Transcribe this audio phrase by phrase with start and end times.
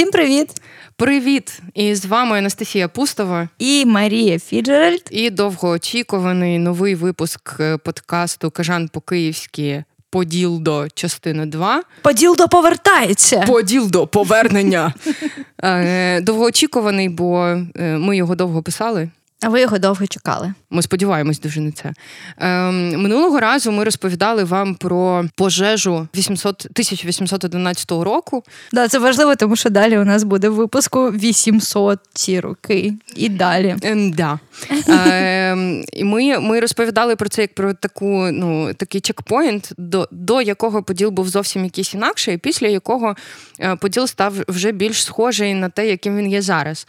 [0.00, 0.62] Всім привіт!
[0.96, 1.60] Привіт!
[1.74, 5.08] І з вами Анастасія Пустова і Марія Фіджеральд.
[5.10, 11.82] І довгоочікуваний новий випуск е, подкасту Кажан по-київськи Поділдо частина 2.
[12.02, 13.44] Поділдо повертається.
[13.46, 14.94] Поділдо повернення.
[15.62, 17.66] Е, довгоочікуваний, бо е,
[17.98, 19.10] ми його довго писали.
[19.42, 20.54] А ви його довго чекали.
[20.70, 21.92] Ми сподіваємось дуже на це.
[22.38, 28.44] Ем, Минулого разу ми розповідали вам про пожежу 800, 1811 року.
[28.72, 33.28] Да, це важливо, тому що далі у нас буде в випуску 800 ці роки і
[33.28, 33.76] далі.
[33.82, 34.38] Ем, да.
[34.88, 40.42] Ем, і ми ми розповідали про це як про таку, ну, такий чекпоінт, до до
[40.42, 43.14] якого поділ був зовсім якийсь інакший, після якого
[43.60, 46.86] е, поділ став вже більш схожий на те, яким він є зараз.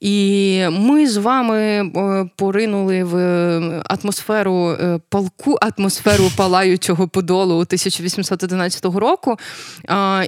[0.00, 1.87] І ми з вами
[2.36, 9.36] поринули в е, атмосферу е, палку, атмосферу палаючого подолу 1811 року.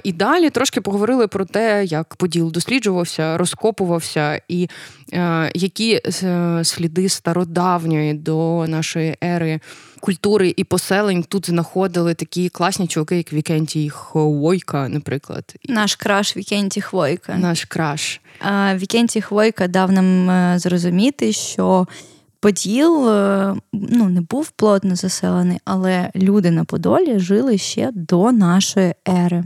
[0.03, 4.69] І далі трошки поговорили про те, як поділ досліджувався, розкопувався, і
[5.13, 6.01] е, які
[6.63, 9.59] сліди стародавньої до нашої ери.
[10.01, 15.55] Культури і поселень тут знаходили такі класні чуваки, як Вікентій Хвойка, наприклад.
[15.69, 17.35] Наш краш Вікентій Хвойка.
[17.35, 18.21] Наш краш.
[18.75, 21.87] Вікентій Хвойка дав нам е, зрозуміти, що
[22.41, 28.93] Поділ е, ну, не був плотно заселений, але люди на Подолі жили ще до нашої
[29.07, 29.43] ери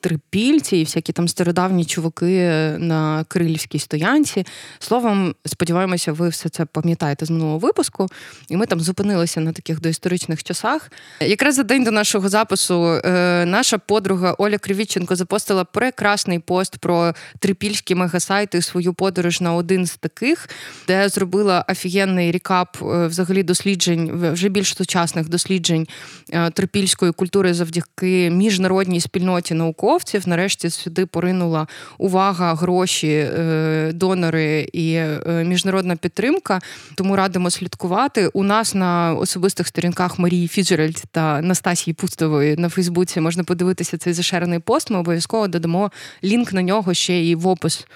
[0.00, 4.46] трипільці і всякі там стародавні чуваки на Крилівській стоянці.
[4.78, 8.06] Словом, сподіваємося, ви все це пам'ятаєте з минулого випуску.
[8.48, 10.90] І ми там зупинилися на таких доісторичних часах.
[11.20, 17.14] Якраз за день до нашого запису е, наша подруга Оля Кривіченко запостила прекрасний пост про
[17.38, 20.48] трипільські мегасайти, свою подорож на один з таких,
[20.86, 25.86] де зробила офігенний рікап е, взагалі досліджень, вже більш сучасних досліджень
[26.32, 30.28] е, трипільської культури завдяки міжнародній спільноті науковців науковців.
[30.28, 31.66] Нарешті сюди поринула
[31.98, 36.60] увага, гроші, е, донори і е, міжнародна підтримка.
[36.94, 38.28] Тому радимо слідкувати.
[38.28, 44.12] У нас на особистих сторінках Марії Фіджеральд та Настасії Пустової на Фейсбуці можна подивитися цей
[44.12, 44.90] зашерений пост.
[44.90, 45.90] Ми обов'язково додамо
[46.24, 47.86] лінк на нього ще і в опис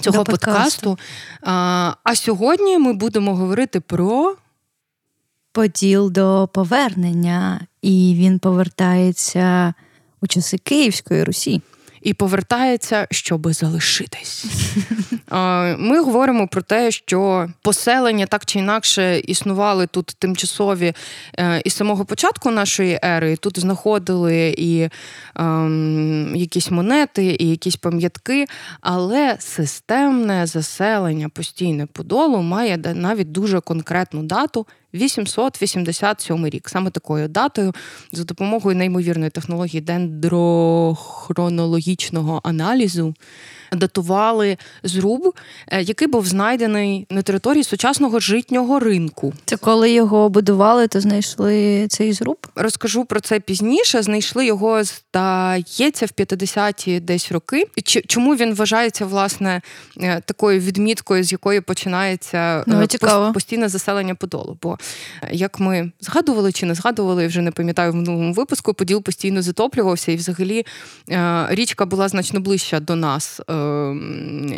[0.00, 0.86] цього До подкасту.
[0.86, 0.98] подкасту.
[1.42, 4.36] А, а сьогодні ми будемо говорити про.
[5.52, 9.74] Поділ до повернення, і він повертається
[10.20, 11.62] у часи Київської Русі.
[12.02, 14.46] І повертається, щоби залишитись.
[15.78, 20.92] Ми говоримо про те, що поселення так чи інакше існували тут тимчасові
[21.38, 23.36] е, із самого початку нашої ери.
[23.36, 24.88] Тут знаходили і
[25.36, 28.46] ем, якісь монети, і якісь пам'ятки,
[28.80, 36.68] але системне заселення постійне подолу має навіть дуже конкретну дату 887 рік.
[36.68, 37.72] Саме такою датою,
[38.12, 43.14] за допомогою неймовірної технології дендрохронологічного аналізу
[43.72, 45.34] датували зруб,
[45.68, 49.32] е, який був знайдений на території сучасного житнього ринку.
[49.44, 52.46] Це коли його будували, то знайшли цей зруб?
[52.54, 54.02] Розкажу про це пізніше.
[54.02, 57.64] Знайшли його, здається, в 50-ті десь роки.
[58.06, 59.60] Чому він вважається власне
[60.00, 63.32] е, такою відміткою, з якої починається ну, цікаво.
[63.32, 64.58] постійне заселення Подолу?
[64.62, 64.78] Бо
[65.30, 70.12] як ми згадували чи не згадували, вже не пам'ятаю в минулому випуску, поділ постійно затоплювався,
[70.12, 70.66] і взагалі
[71.48, 73.40] річка була значно ближча до нас.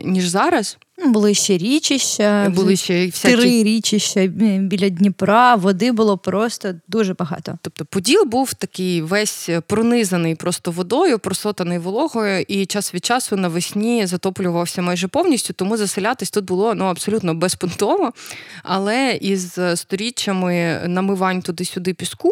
[0.05, 0.79] Ніж зараз.
[1.07, 3.37] Були ще річища, були ще всякі...
[3.37, 7.59] три річища біля Дніпра, води було просто дуже багато.
[7.63, 14.07] Тобто Поділ був такий весь пронизаний просто водою, просотаний вологою, і час від часу навесні
[14.07, 18.13] затоплювався майже повністю, тому заселятись тут було ну абсолютно безпунктово.
[18.63, 22.31] Але із сторіччями намивань туди-сюди піску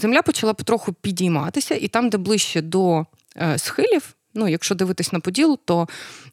[0.00, 3.06] земля почала потроху підійматися, і там, де ближче до
[3.36, 4.14] е, схилів.
[4.34, 5.88] Ну, якщо дивитись на поділ, то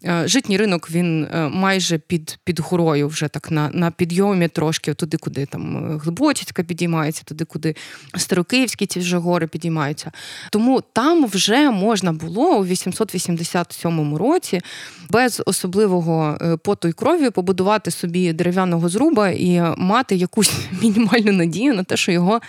[0.05, 4.93] е, житній ринок він е, майже під під горою, вже так на на підйомі трошки,
[4.93, 7.75] туди, куди там е, Глибочицька підіймається, туди, куди
[8.17, 10.11] Старокиївські ці вже гори підіймаються.
[10.51, 14.61] Тому там вже можна було у 887 році
[15.09, 21.83] без особливого поту й крові побудувати собі дерев'яного зруба і мати якусь мінімальну надію на
[21.83, 22.41] те, що його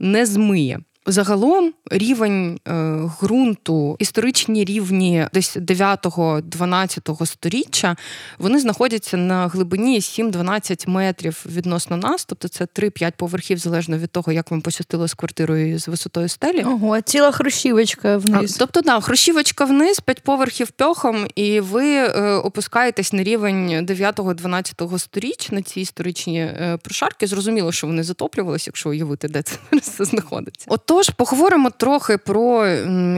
[0.00, 0.80] не змиє.
[1.06, 2.72] Загалом рівень е,
[3.22, 7.96] ґрунту, історичні рівні десь 9-12 сторіччя,
[8.38, 14.32] вони знаходяться на глибині 7-12 метрів відносно нас, тобто це 3-5 поверхів, залежно від того,
[14.32, 16.64] як вам пощастило з квартирою з висотою стелі.
[16.64, 18.54] Ого, ціла хрущівочка вниз.
[18.56, 24.98] А, тобто, да, хрущівочка вниз, 5 поверхів пьохом, і ви е, опускаєтесь на рівень 9-12
[24.98, 27.26] сторіч на ці історичні е, прошарки.
[27.26, 30.66] Зрозуміло, що вони затоплювалися, якщо уявити, де це знаходиться.
[30.68, 32.66] От Тож поговоримо трохи про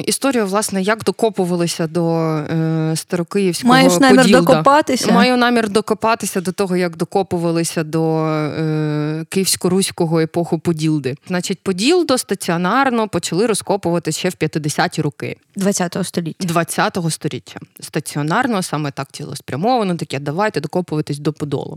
[0.06, 4.40] історію, власне, як докопувалися до е, Старокиївського Маєш намір Поділда.
[4.40, 5.12] докопатися?
[5.12, 11.16] Маю намір докопатися до того, як докопувалися до е, київсько-руського епоху Поділди.
[11.28, 15.36] Значить, Поділдо стаціонарно почали розкопувати ще в 50-ті роки.
[15.56, 16.46] 20-го століття.
[16.46, 17.60] 20-го століття.
[17.80, 21.76] Стаціонарно, саме так цілеспрямовано, таке давайте докопуватись до Подолу.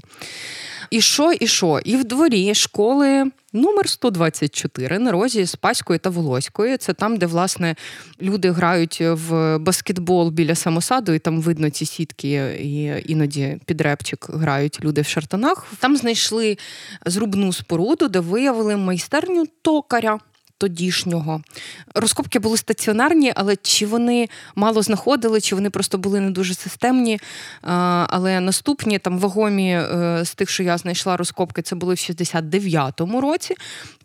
[0.90, 1.80] І що, і що?
[1.86, 6.78] І в дворі школи номер 124 на розі Спаської та Волоської.
[6.78, 7.76] Це там, де власне
[8.22, 14.28] люди грають в баскетбол біля самосаду, і там видно ці сітки, і іноді під репчик
[14.30, 15.68] грають люди в шартанах.
[15.80, 16.58] Там знайшли
[17.06, 20.20] зрубну споруду, де виявили майстерню токаря
[20.60, 21.42] тодішнього.
[21.96, 27.20] Розкопки були стаціонарні, але чи вони мало знаходили, чи вони просто були не дуже системні.
[27.62, 33.22] Але наступні там вагомі е, з тих, що я знайшла розкопки, це були в 69-му
[33.22, 33.56] році.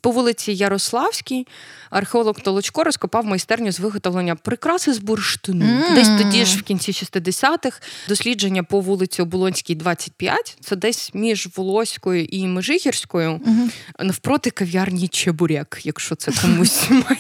[0.01, 1.47] По вулиці Ярославській
[1.91, 5.65] археолог Толочко розкопав майстерню з виготовлення прикраси з бурштину.
[5.65, 5.95] Mm.
[5.95, 12.25] Десь тоді ж в кінці 60-х дослідження по вулиці Оболонській, 25, це десь між Волоською
[12.25, 14.05] і Межигірською, mm-hmm.
[14.05, 17.19] навпроти кав'ярні Чебурек, якщо це комусь має,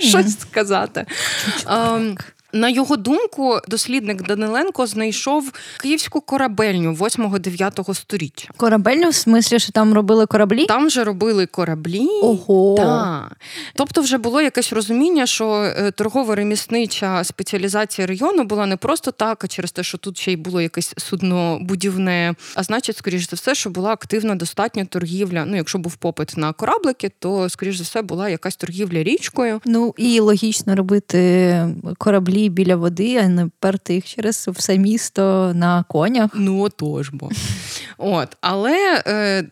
[0.00, 1.06] щось сказати.
[2.56, 8.48] На його думку, дослідник Даниленко знайшов київську корабельню 8-9 сторіччя.
[8.56, 10.66] Корабельню в смислі, що там робили кораблі?
[10.66, 12.06] Там вже робили кораблі.
[12.22, 12.74] Ого.
[12.76, 13.36] Так.
[13.74, 19.48] Тобто, вже було якесь розуміння, що е, торгово-реміснича спеціалізація району була не просто так, а
[19.48, 23.70] через те, що тут ще й було якесь суднобудівне, а значить, скоріш за все, що
[23.70, 25.44] була активна достатня торгівля.
[25.44, 29.60] Ну, якщо був попит на кораблики, то скоріш за все була якась торгівля річкою.
[29.64, 31.66] Ну і логічно робити
[31.98, 36.30] кораблі біля води, а не перти їх через все місто на конях.
[36.34, 37.30] Ну отож бо.
[37.98, 39.42] От, Але е,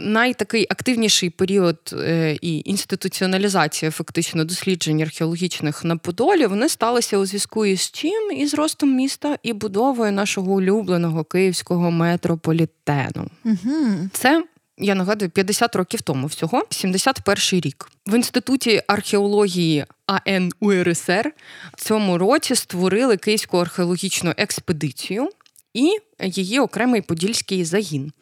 [0.00, 7.66] найтакий активніший період е, і інституціоналізація фактично досліджень археологічних на Подолі вони сталися у зв'язку
[7.66, 8.32] із чим?
[8.32, 13.30] Із ростом міста і будовою нашого улюбленого київського метрополітену.
[13.44, 14.08] Угу.
[14.12, 14.44] Це
[14.78, 17.90] я нагадую, 50 років тому всього, 71 рік.
[18.06, 21.32] В інституті археології АН УРСР
[21.76, 25.28] в цьому році створили Київську археологічну експедицію.
[25.74, 28.12] І її окремий подільський загін.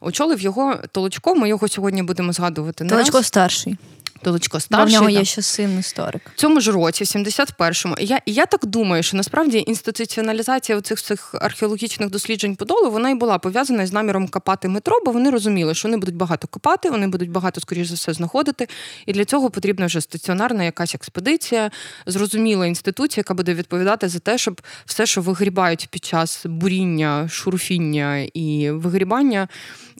[0.00, 1.34] Очолив його Толочко.
[1.34, 2.84] Ми його сьогодні будемо згадувати.
[2.84, 3.76] Толочко старший.
[4.24, 4.88] Толочко старший.
[4.88, 6.22] В нього є ще син історик.
[6.34, 11.34] В цьому ж році, в 71-му, я я так думаю, що насправді інституціоналізація цих цих
[11.40, 15.88] археологічних досліджень Подолу вона і була пов'язана з наміром копати метро, бо вони розуміли, що
[15.88, 18.68] вони будуть багато копати, вони будуть багато, скоріш за все, знаходити.
[19.06, 21.70] І для цього потрібна вже стаціонарна якась експедиція,
[22.06, 28.18] зрозуміла інституція, яка буде відповідати за те, щоб все, що вигрібають під час буріння, шурфіння
[28.34, 29.48] і вигрібання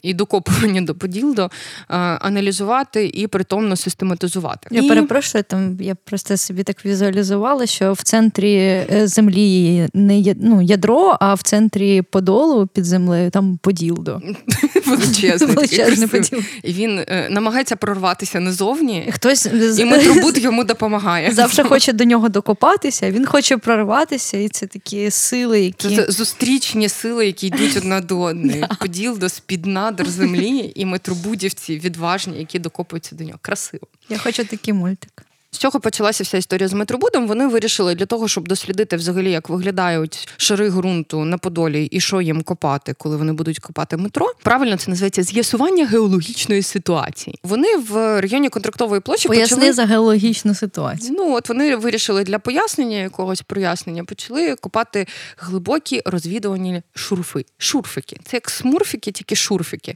[0.05, 1.51] і докопування до поділдо,
[1.89, 4.69] аналізувати і притомно систематизувати.
[4.71, 4.89] Я і...
[4.89, 10.63] перепрошую, там я просто собі так візуалізувала, що в центрі е, землі не є, ну,
[10.63, 14.21] ядро, а в центрі подолу під землею там поділдо.
[14.87, 15.55] Величезний.
[15.55, 16.41] Величезний поділ.
[16.63, 19.49] І він е, намагається прорватися назовні, Хтось
[19.79, 21.33] і метробут йому допомагає.
[21.33, 26.89] Завжди хоче до нього докопатися, він хоче прорватися, і це такі сили, які це зустрічні
[26.89, 28.65] сили, які йдуть одна до одної.
[28.81, 33.39] Поділ до спідна надр землі, і метробудівці відважні, які докопуються до нього.
[33.43, 33.87] Красиво.
[34.09, 35.27] Я хочу такий мультик.
[35.55, 37.29] З чого почалася вся історія з метробудом?
[37.29, 42.21] Вони вирішили для того, щоб дослідити взагалі, як виглядають шари ґрунту на Подолі і що
[42.21, 44.33] їм копати, коли вони будуть копати метро.
[44.43, 47.39] Правильно це називається з'ясування геологічної ситуації.
[47.43, 49.73] Вони в районі контрактової площі Поясни почали...
[49.73, 51.17] за геологічну ситуацію.
[51.19, 55.07] Ну от вони вирішили для пояснення якогось прояснення, почали копати
[55.39, 57.45] глибокі розвідувані шурфи.
[57.59, 58.17] Шурфики.
[58.25, 59.95] Це як смурфики, тільки шурфики.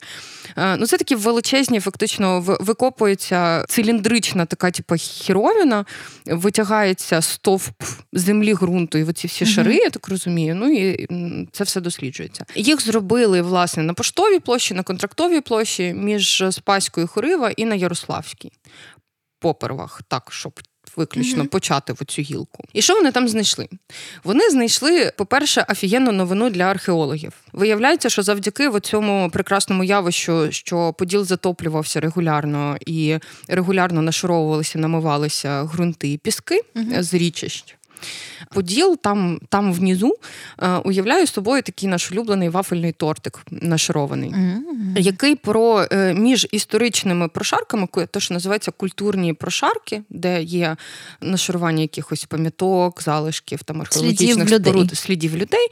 [0.56, 5.84] Ну це такі величезні, фактично викопується циліндрична така, типу, хіро раковина,
[6.26, 10.54] витягається стовп землі ґрунту і оці всі шари, я так розумію.
[10.54, 11.06] Ну і
[11.52, 12.44] це все досліджується.
[12.54, 18.52] Їх зробили власне на поштовій площі, на контрактовій площі між Спаською Хорива і на Ярославській.
[19.40, 20.60] Попервах, так, щоб
[20.96, 21.48] виключно mm-hmm.
[21.48, 22.64] почати в цю гілку.
[22.72, 23.68] І що вони там знайшли?
[24.24, 27.32] Вони знайшли, по-перше, офігенну новину для археологів.
[27.52, 33.18] Виявляється, що завдяки цьому прекрасному явищу, що поділ затоплювався регулярно і
[33.48, 37.02] регулярно нашуровувалися, намивалися ґрунти і піски mm-hmm.
[37.02, 37.77] з річищ.
[38.54, 40.14] Поділ там там внизу
[40.62, 44.98] е, уявляю собою такий наш улюблений вафельний тортик нашарований, mm-hmm.
[44.98, 50.76] який про е, між історичними прошарками, то що називається культурні прошарки, де є
[51.20, 54.96] нашарування якихось пам'яток, залишків там археологічних слідів споруд, людей.
[54.96, 55.68] слідів людей.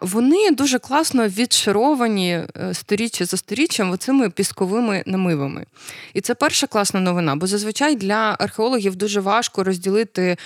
[0.00, 5.66] Вони дуже класно відшаровані е, сторіччя за сторіччям оцими пісковими намивами.
[6.14, 10.36] І це перша класна новина, бо зазвичай для археологів дуже важко розділити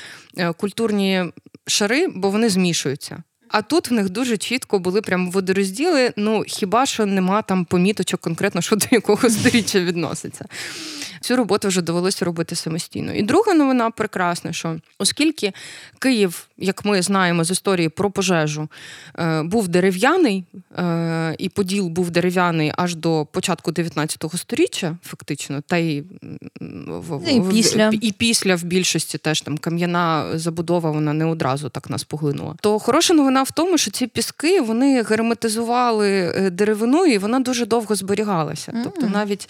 [0.56, 1.17] культурні
[1.66, 3.22] шари, бо вони змішуються.
[3.48, 6.12] А тут в них дуже чітко були прям водорозділи.
[6.16, 10.44] Ну хіба що нема там поміточок конкретно, що до якого сторіччя відноситься.
[11.20, 13.14] Цю роботу вже довелося робити самостійно.
[13.14, 15.52] І друга новина прекрасна, що оскільки
[15.98, 18.68] Київ, як ми знаємо з історії про пожежу,
[19.18, 20.44] е, був дерев'яний,
[20.78, 26.04] е, і Поділ був дерев'яний аж до початку 19 століття, фактично, та й
[27.28, 32.04] і після і після в більшості теж там кам'яна забудова вона не одразу так нас
[32.04, 32.54] поглинула.
[32.60, 37.66] То хороша новина в тому, що ці піски вони герметизували е, деревину, і вона дуже
[37.66, 38.72] довго зберігалася.
[38.84, 39.48] Тобто навіть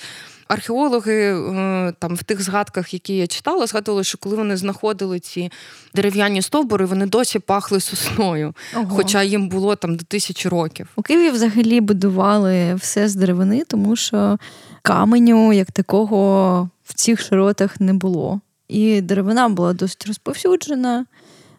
[0.49, 5.53] археологи е, там в тих згадках, які я читала, згадували, що коли вони знаходили ці
[5.95, 8.87] дерев'яні стовбури, вони досі пахли сосною, Ого.
[8.89, 10.89] хоча їм було там до тисячі років.
[10.97, 14.39] У Києві взагалі будували все з деревини, тому що
[14.83, 18.41] каменю як такого в цих широтах не було.
[18.69, 21.07] І деревина була досить розповсюджена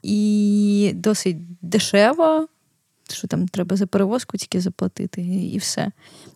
[0.04, 2.48] і досить дешева
[3.14, 5.92] що там треба за перевозку тільки заплатити, і все.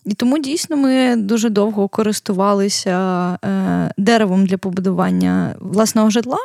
[0.06, 6.38] І тому дійсно ми дуже довго користувалися е, деревом для побудування власного житла.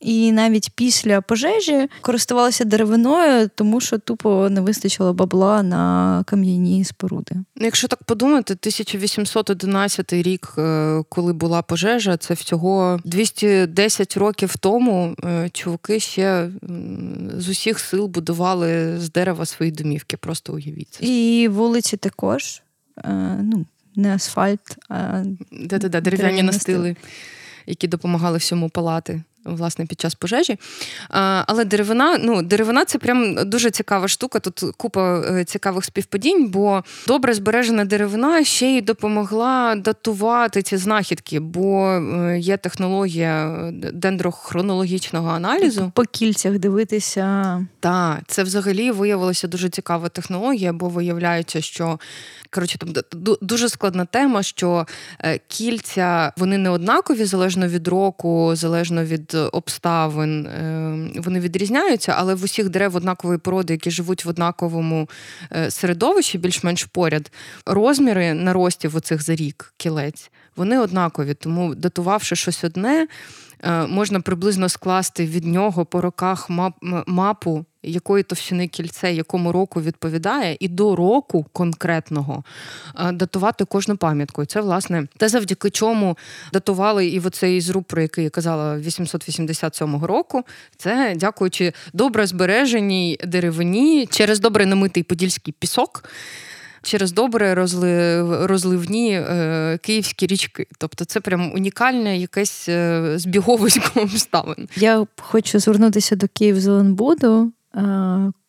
[0.00, 7.34] І навіть після пожежі користувалися деревиною, тому що тупо не вистачило бабла на кам'яні споруди.
[7.56, 15.14] Якщо так подумати, 1811 рік, е, коли була пожежа, це всього 210 років тому.
[15.24, 16.50] Е, чуваки ще
[17.36, 20.16] з усіх сил будували з дерева свої домівки.
[20.16, 20.98] Просто уявіть.
[21.00, 22.62] І вулиці також.
[23.04, 26.96] Е, ну, не асфальт, а Да-да-да, дерев'яні настили,
[27.66, 30.58] які допомагали всьому палати власне під час пожежі.
[31.46, 34.40] Але деревина, ну, деревина це прям дуже цікава штука.
[34.40, 41.40] Тут купа е, цікавих співпадінь, бо добре збережена деревина ще й допомогла датувати ці знахідки,
[41.40, 43.58] бо е, є технологія
[43.92, 45.92] дендрохронологічного аналізу.
[45.94, 47.66] По кільцях дивитися.
[47.80, 51.98] Так, це взагалі виявилася дуже цікава технологія, бо виявляється, що
[52.50, 52.94] коротше там
[53.42, 54.86] дуже складна тема, що
[55.20, 62.34] е, кільця вони не однакові залежно від року, залежно від обставин е, вони відрізняються, але
[62.34, 65.08] в усіх дерев однакової породи, які живуть в однаковому
[65.52, 67.32] е, середовищі, більш-менш поряд,
[67.66, 71.34] розміри наростів оцих за рік кілець, вони однакові.
[71.34, 73.06] Тому датувавши щось одне.
[73.62, 76.50] Е, можна приблизно скласти від нього по роках
[77.06, 82.44] мапу, якої товщини кільце, якому року відповідає, і до року конкретного
[82.98, 84.44] е, датувати кожну пам'ятку.
[84.44, 86.18] Це, власне, те, завдяки чому
[86.52, 90.42] датували і в оцей зруб, про який я казала, 887 року.
[90.76, 96.04] Це дякуючи добре збереженій деревині через добре намитий подільський пісок
[96.82, 100.66] через добре розлив, розливні е, київські річки.
[100.78, 104.68] Тобто це прям унікальне якесь е, збіговисько обставин.
[104.76, 107.42] Я хочу звернутися до Київзеленбуду.
[107.42, 107.57] Е,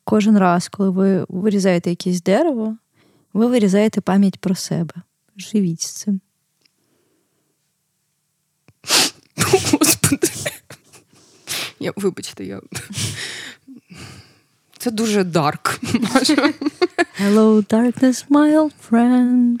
[0.04, 2.76] кожен раз, коли ви вирізаєте якесь дерево,
[3.32, 4.94] ви вирізаєте пам'ять про себе.
[5.36, 6.20] Живіть з цим.
[9.52, 10.28] Господи.
[11.80, 12.60] Я, Вибачте, я.
[14.78, 15.80] Це дуже дарк.
[17.20, 19.60] Hello, darkness, my old friend.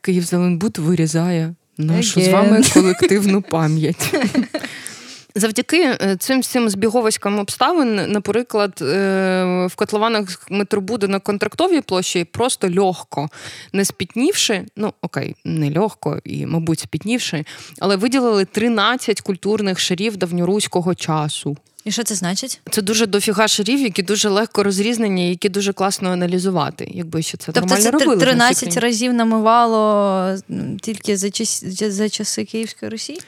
[0.00, 2.24] Київ Зеленбуд вирізає нашу Again.
[2.24, 4.14] з вами колективну пам'ять.
[5.38, 12.70] Завдяки е, цим всім збіговиськам обставин, наприклад, е, в котлованах метробуду на контрактовій площі просто
[12.70, 13.28] легко,
[13.72, 17.44] не спітнівши, ну окей, не легко і, мабуть, спітнівши,
[17.78, 21.56] але виділили 13 культурних шарів давньоруського часу.
[21.86, 22.60] І що це значить?
[22.70, 27.44] Це дуже дофіга шарів, які дуже легко розрізнені, які дуже класно аналізувати, якби що це
[27.46, 28.16] тобто нормально це робили.
[28.16, 30.36] 13 разів намивало
[30.82, 33.18] тільки за час, за часи Київської Русі?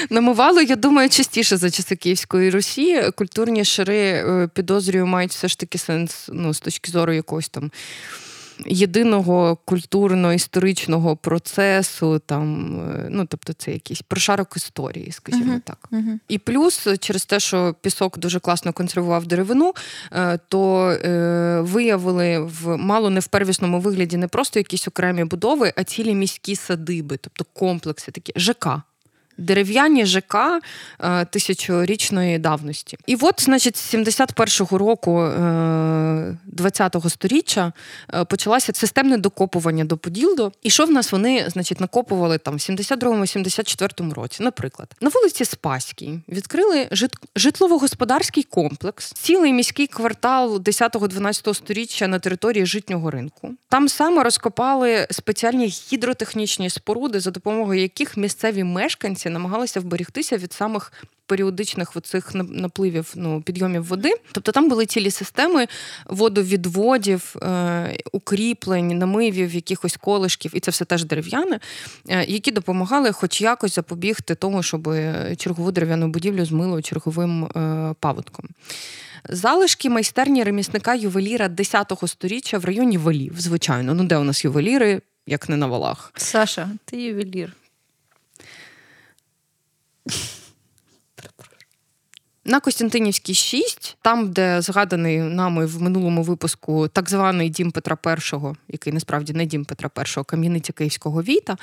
[0.10, 3.12] Намивало, я думаю, частіше за часи Київської Русі.
[3.16, 7.72] Культурні шари, е, підозрюю, мають все ж таки сенс ну, з точки зору якогось там
[8.66, 15.62] єдиного культурно-історичного процесу, там, е, ну тобто це якийсь прошарок історії, скажімо uh-huh.
[15.62, 15.90] так.
[15.92, 16.20] Uh-huh.
[16.28, 19.74] І плюс через те, що пісок дуже класно консервував деревину,
[20.12, 25.74] е, то е, виявили в мало не в первісному вигляді не просто якісь окремі будови,
[25.76, 28.68] а цілі міські садиби, тобто комплекси, такі ЖК
[29.42, 30.36] дерев'яні ЖК
[31.00, 32.98] е, тисячорічної давності.
[33.08, 37.74] І от, значить, з 71-го року 20-го е, сторіччя
[38.14, 40.52] е, почалося системне докопування до Поділдо.
[40.64, 46.20] І що в нас вони, значить, накопували там в 72-74 році, наприклад, на вулиці Спаській
[46.30, 46.90] відкрили
[47.36, 53.52] житлово-господарський комплекс, цілий міський квартал 10-12 сторіччя на території житнього ринку.
[53.70, 60.92] Там саме розкопали спеціальні гідротехнічні споруди, за допомогою яких місцеві мешканці намагалися вберегтися від самих
[61.32, 64.14] періодичних оцих напливів ну, підйомів води.
[64.32, 65.68] Тобто там були цілі системи
[66.06, 71.60] водовідводів, е, укріплень, намивів, якихось колишків, і це все теж дерев'яне,
[72.10, 74.90] е, які допомагали хоч якось запобігти тому, щоб
[75.38, 78.46] чергову дерев'яну будівлю змило черговим е, паводком.
[79.30, 83.94] Залишки майстерні ремісника ювеліра 10-го сторіччя в районі валів, звичайно.
[83.94, 86.14] Ну де у нас ювеліри, як не на валах?
[86.16, 87.54] Саша, ти ювелір.
[92.46, 98.38] На Костянтинівській 6, там, де згаданий нами в минулому випуску так званий дім Петра І,
[98.68, 101.58] який насправді не дім Петра І, кам'яниця Київського віта,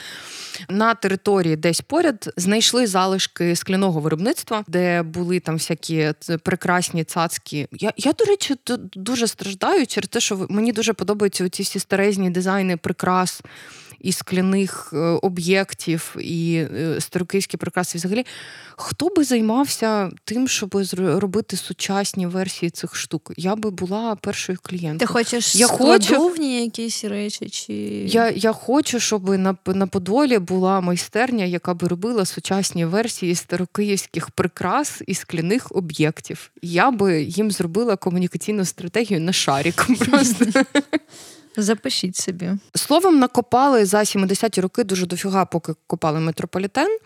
[0.68, 7.68] на території десь поряд знайшли залишки скляного виробництва, де були там всякі прекрасні цацькі.
[7.73, 8.57] Я, я до речі,
[8.95, 13.42] дуже страждаю через те, що мені дуже подобаються ці всі старезні дизайни прикрас
[14.00, 18.26] і скляних е, об'єктів, і е, старокиївські прикраси взагалі.
[18.76, 23.33] Хто би займався тим, щоб робити сучасні версії цих штук?
[23.37, 24.99] Я би була першою клієнткою.
[24.99, 27.49] Ти хочеш я хочу, якісь речі?
[27.49, 27.73] чи...
[28.07, 34.31] Я я хочу, щоб на на Подолі була майстерня, яка би робила сучасні версії старокиївських
[34.31, 36.50] прикрас і скляних об'єктів.
[36.62, 39.87] Я би їм зробила комунікаційну стратегію на шарік.
[40.11, 40.45] просто.
[41.61, 42.50] Запишіть собі.
[42.75, 46.99] Словом, накопали за 70-ті роки дуже дофіга, поки копали метрополітен.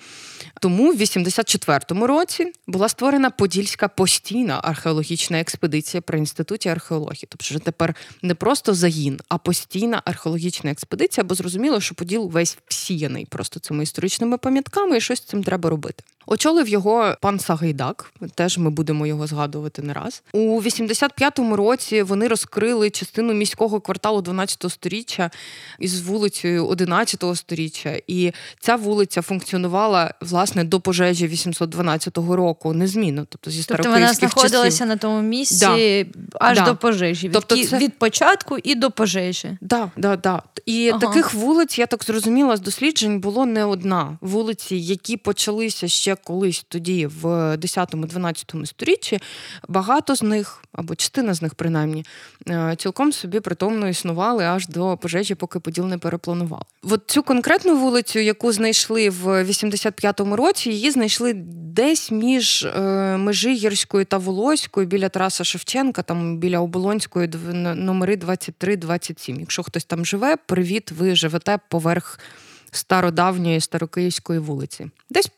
[0.60, 7.26] Тому в 84-му році була створена Подільська постійна археологічна експедиція при інституті археології.
[7.28, 12.58] Тобто вже тепер не просто загін, а постійна археологічна експедиція, бо зрозуміло, що Поділ весь
[12.66, 16.04] всіяний просто цими історичними пам'ятками, і щось з цим треба робити.
[16.26, 20.22] Очолив його пан Сагайдак, теж ми будемо його згадувати не раз.
[20.32, 25.30] У 85-му році вони розкрили частину міського кварталу 12 сторіччя
[25.78, 28.00] із вулицею 11 сторіччя.
[28.06, 33.26] І ця вулиця функціонувала власне до пожежі 812 року незмінно.
[33.28, 34.86] Тобто зі тобто вона знаходилася часів.
[34.86, 36.38] на тому місці да.
[36.40, 36.64] аж да.
[36.64, 37.26] до пожежі.
[37.26, 37.78] Від, тобто це...
[37.78, 39.58] від початку і до пожежі.
[39.60, 40.42] Да, да, да.
[40.66, 40.98] І ага.
[40.98, 44.18] таких вулиць, я так зрозуміла, з досліджень було не одна.
[44.20, 47.24] Вулиці, які почалися ще колись тоді, в
[47.56, 49.18] 10-12 сторіччі,
[49.68, 52.04] багато з них, або частина з них, принаймні,
[52.48, 56.64] е, цілком собі притомно існували аж до пожежі, поки поділ не перепланували.
[56.82, 61.32] От цю конкретну вулицю, яку знайшли в 85-му році, її знайшли
[61.72, 62.80] десь між е,
[63.16, 67.28] Межигірською та Волоською біля Тараса Шевченка, там біля Оболонської
[67.74, 69.40] номери 23-27.
[69.40, 72.18] Якщо хтось там живе, привіт, ви живете поверх
[72.72, 74.90] стародавньої старокиївської вулиці.
[75.10, 75.30] Десь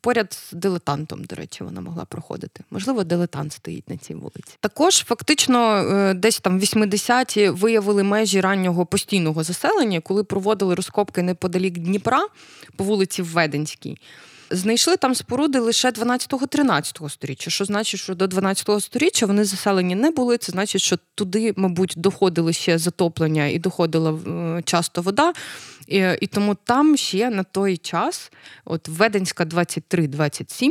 [0.00, 2.64] поряд з дилетантом, до речі, вона могла проходити.
[2.70, 4.56] Можливо, дилетант стоїть на цій вулиці.
[4.60, 11.78] Також фактично е, десь там 80-ті виявили межі раннього постійного заселення, коли проводили розкопки неподалік
[11.78, 12.26] Дніпра
[12.76, 13.98] по вулиці Введенській.
[14.52, 17.50] Знайшли там споруди лише 12-13 сторіччя.
[17.50, 20.38] Що значить, що до 12 сторіччя вони заселені не були.
[20.38, 25.32] Це значить, що туди, мабуть, доходили ще затоплення і доходила е, часто вода.
[25.86, 28.32] І, і тому там ще на той час,
[28.64, 30.70] от Веденська 23-27,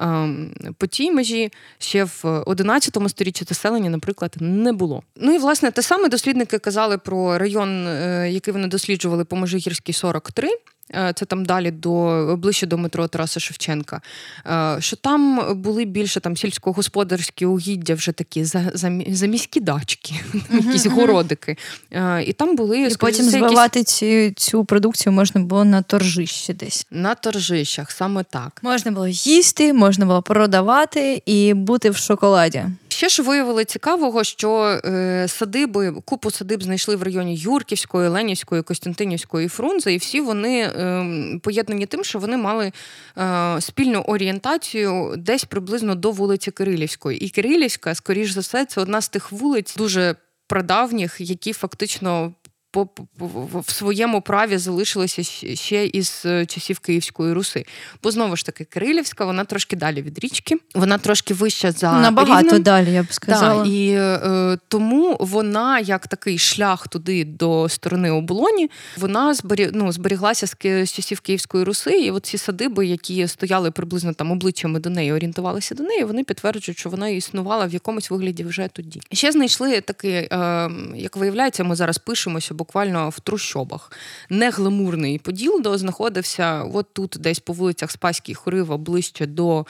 [0.00, 5.02] ем, по тій межі ще в 11 сторіччі заселення, наприклад, не було.
[5.16, 9.92] Ну і власне те саме дослідники казали про район, е, який вони досліджували по Межигірській
[9.92, 10.48] 43.
[10.94, 14.00] Е, це там далі до ближче до метро Тараса Шевченка.
[14.46, 19.26] Е, що там були більше там сільськогосподарські угіддя, вже такі за, за, за
[19.56, 20.14] дачки,
[20.50, 21.56] якісь городики.
[21.90, 26.86] Е, і там були І потім збивати цю, цю продукцію можна було на торжищі десь.
[26.90, 28.60] На торжищах, саме так.
[28.62, 32.64] Можна було їсти, можна було продавати і бути в шоколаді.
[32.92, 39.48] Ще ж виявили цікавого, що е, садиби, купу садиб знайшли в районі Юрківської, Ленівської, Костянтинівської
[39.48, 41.06] Фрунзе, і всі вони е,
[41.42, 42.72] поєднані тим, що вони мали
[43.18, 47.18] е, спільну орієнтацію десь приблизно до вулиці Кирилівської.
[47.18, 50.14] І Кирилівська, скоріш за все, це одна з тих вулиць дуже
[50.46, 52.32] прадавніх, які фактично
[52.74, 55.22] в своєму праві залишилося
[55.54, 57.64] ще із е, часів Київської Руси.
[58.02, 62.42] Бо знову ж таки, Кирилівська, вона трошки далі від річки, вона трошки вища за набагато
[62.42, 62.62] рівнем.
[62.62, 63.64] далі, я б сказала.
[63.64, 69.92] Так, І е, тому вона, як такий шлях туди до сторони оболоні, вона збері, ну,
[69.92, 71.90] зберіглася з, з часів Київської Руси.
[71.90, 76.24] І от ці садиби, які стояли приблизно там обличчями до неї, орієнтувалися до неї, вони
[76.24, 79.00] підтверджують, що вона існувала в якомусь вигляді вже тоді.
[79.12, 83.92] Ще знайшли такий, е, як виявляється, ми зараз пишемося буквально в трущобах.
[84.30, 89.66] Не гламурний поділ, де знаходився от тут, десь по вулицях Спаській Хорива, ближче до.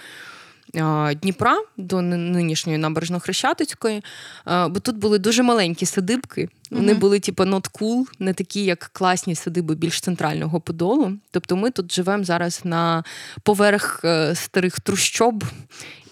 [1.23, 4.03] Дніпра до нинішньої набережно-хрещатицької,
[4.47, 6.49] бо тут були дуже маленькі садибки.
[6.71, 11.13] Вони були, типу, not cool, не такі, як класні садиби більш центрального подолу.
[11.31, 13.05] Тобто ми тут живемо зараз на
[13.43, 15.45] поверх е, старих трущоб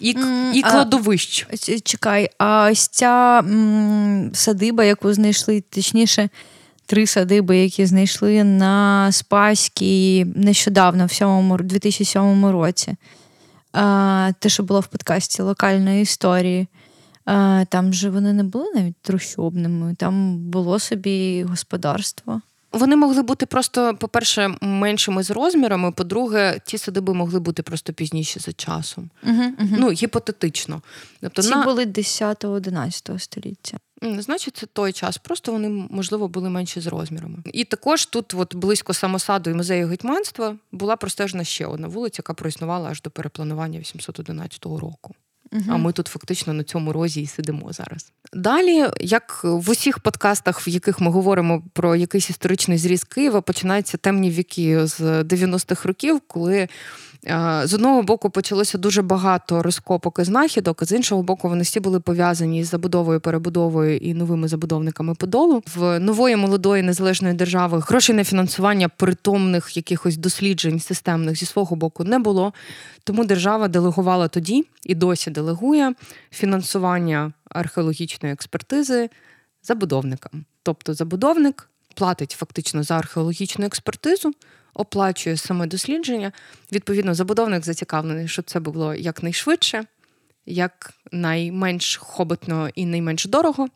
[0.00, 1.46] і mm, і кладовищ.
[1.50, 6.28] А, чекай, а ось ця м, садиба, яку знайшли, точніше,
[6.88, 11.12] три садиби, які знайшли на Спаській нещодавно, в
[11.62, 12.96] 2007 році.
[14.38, 16.66] Те, що було в подкасті локальної історії.
[17.68, 22.40] Там же вони не були навіть трущобними, там було собі господарство.
[22.72, 25.92] Вони могли бути просто, по-перше, меншими з розмірами.
[25.92, 29.10] По-друге, ті садиби могли бути просто пізніші за часом.
[29.22, 29.76] Угу, угу.
[29.78, 30.82] Ну, гіпотетично.
[31.20, 31.64] Тобто, Ці на...
[31.64, 33.78] були 10-11 століття.
[34.02, 35.18] Значить, це той час.
[35.18, 37.38] Просто вони, можливо, були менші з розмірами.
[37.44, 42.34] І також тут, от близько самосаду і музею гетьманства, була простежена ще одна вулиця, яка
[42.34, 45.14] проіснувала аж до перепланування 811 року.
[45.52, 45.62] Угу.
[45.68, 48.12] А ми тут фактично на цьому розі і сидимо зараз.
[48.32, 53.96] Далі, як в усіх подкастах, в яких ми говоримо про якийсь історичний зріз Києва, починаються
[53.96, 56.68] темні віки з 90-х років, коли
[57.64, 62.00] з одного боку почалося дуже багато розкопок і знахідок, з іншого боку, вони всі були
[62.00, 65.62] пов'язані з забудовою, перебудовою і новими забудовниками подолу.
[65.76, 72.04] В нової молодої незалежної держави грошей на фінансування притомних якихось досліджень системних зі свого боку
[72.04, 72.52] не було.
[73.04, 75.94] Тому держава делегувала тоді і досі делегує
[76.30, 79.10] фінансування археологічної експертизи
[79.62, 80.44] забудовникам.
[80.62, 84.32] Тобто забудовник платить фактично за археологічну експертизу
[84.78, 86.32] оплачує саме дослідження.
[86.72, 89.84] Відповідно, забудовник зацікавлений, щоб це було якнайшвидше,
[90.46, 93.68] як найменш хоботно і найменш дорого.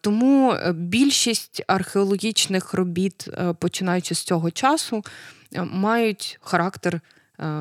[0.00, 5.04] Тому більшість археологічних робіт, е, починаючи з цього часу,
[5.54, 7.15] е, мають характер Е,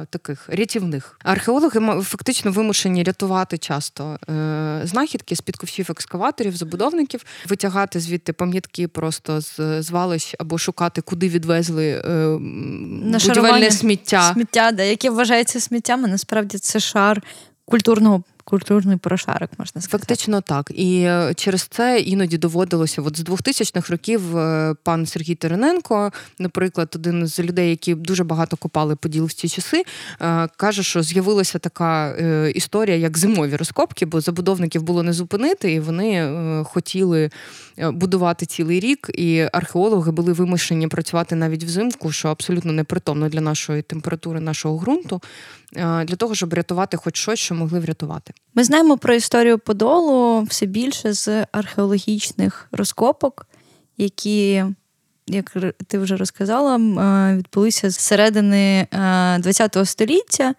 [0.10, 1.20] таких рятівних.
[1.24, 8.88] Археологи фактично вимушені рятувати часто е, знахідки з під ковшів екскаваторів, забудовників, витягати звідти пам'ятки
[8.88, 12.38] просто з звалищ або шукати, куди відвезли е,
[13.28, 14.32] будівельне сміття.
[14.34, 17.24] Сміття, да, яке вважається сміттям, а насправді це шар
[17.66, 20.06] культурного культурний прошарок, можна сказати.
[20.06, 20.72] Фактично так.
[20.76, 23.02] І е, через це іноді доводилося.
[23.02, 28.58] От з 2000-х років е, пан Сергій Терененко, наприклад, один з людей, які дуже багато
[28.58, 29.84] копали поділ в ці часи,
[30.22, 32.16] е, каже, що з'явилася така
[32.56, 36.34] історія, як зимові розкопки, бо забудовників було не зупинити, і вони
[36.66, 37.30] хотіли
[37.78, 39.10] будувати цілий рік.
[39.14, 45.22] І археологи були вимушені працювати навіть взимку, що абсолютно непритомно для нашої температури, нашого ґрунту,
[45.76, 48.35] для того, щоб рятувати хоч щось, що могли врятувати.
[48.56, 53.48] Ми знаємо про історію Подолу все більше з археологічних розкопок,
[53.98, 54.66] які,
[55.28, 56.78] як ти вже розказала,
[57.36, 58.88] відбулися з середини
[59.44, 60.54] ХХ століття.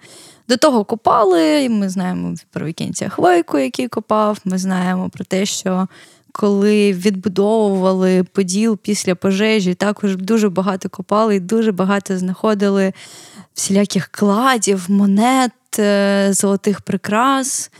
[0.49, 4.39] До того копали, ми знаємо про Вікенція Хвойку, який копав.
[4.45, 5.89] Ми знаємо про те, що
[6.33, 12.93] коли відбудовували поділ після пожежі, також дуже багато копали і дуже багато знаходили
[13.55, 17.71] всіляких кладів, монет, е, золотих прикрас,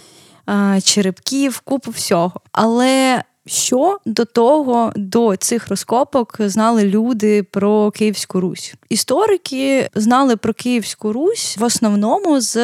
[0.49, 2.41] е, черепків, купу всього.
[2.53, 8.75] Але що до того, до цих розкопок знали люди про Київську Русь?
[8.89, 12.57] Історики знали про Київську Русь в основному з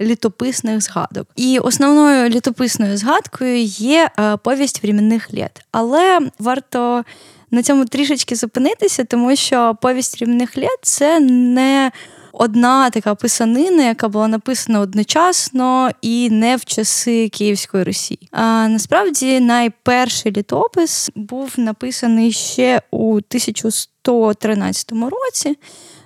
[0.00, 1.28] літописних згадок.
[1.36, 5.50] І основною літописною згадкою є е, повість временних літ.
[5.72, 7.04] Але варто
[7.50, 11.92] на цьому трішечки зупинитися, тому що повість временних літ це не
[12.38, 18.18] одна така писанина, яка була написана одночасно і не в часи Київської Русі.
[18.30, 25.56] А насправді найперший літопис був написаний ще у 1113 році.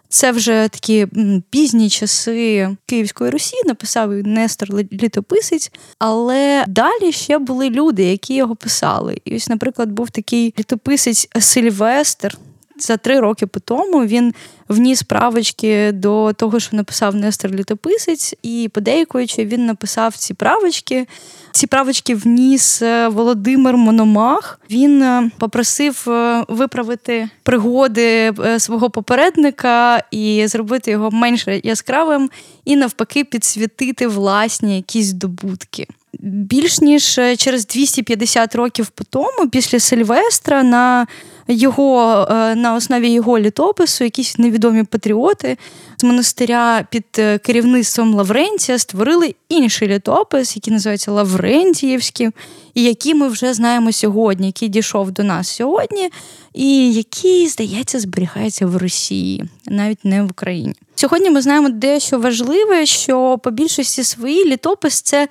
[0.09, 1.07] Це вже такі
[1.51, 9.16] пізні часи Київської Русі, написав Нестор Літописець, але далі ще були люди, які його писали.
[9.25, 12.38] І ось, наприклад, був такий літописець Сильвестр.
[12.83, 14.35] За три роки по тому він
[14.69, 21.07] вніс правочки до того, що написав Нестор Літописець, і подейкуючи, він написав ці правочки.
[21.53, 24.61] Ці правочки вніс е, Володимир Мономах.
[24.71, 32.31] Він е, попросив е, виправити пригоди свого попередника і зробити його менш яскравим,
[32.64, 35.87] і навпаки підсвітити власні якісь здобутки.
[36.18, 41.07] Більш ніж через 250 років по тому, після Сильвестра, на
[41.49, 45.57] його е, на основі його літопису якісь невідомі патріоти
[45.99, 52.29] з монастиря під е, керівництвом Лаврентія створили інший літопис, який називається Лаврентіївський,
[52.75, 56.11] і який ми вже знаємо сьогодні, який дійшов до нас сьогодні,
[56.55, 60.75] і який, здається, зберігається в Росії, навіть не в Україні.
[60.94, 65.29] Сьогодні ми знаємо дещо важливе, що по більшості своїй літопис це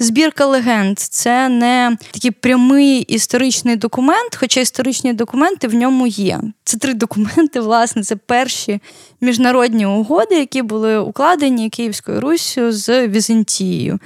[0.00, 0.98] збірка легенд.
[0.98, 6.40] Це не такий прямий історичний документ, хоча історичні документи в ньому є.
[6.64, 8.80] Це три документи, власне, це перші
[9.20, 13.98] міжнародні угоди, які були укладені Київською Руссю з Візантією.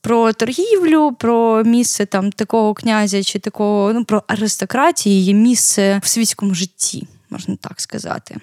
[0.00, 6.08] Про торгівлю, про місце там такого князя чи такого, ну про аристократії, є місце в
[6.08, 8.36] світському житті, можна так сказати.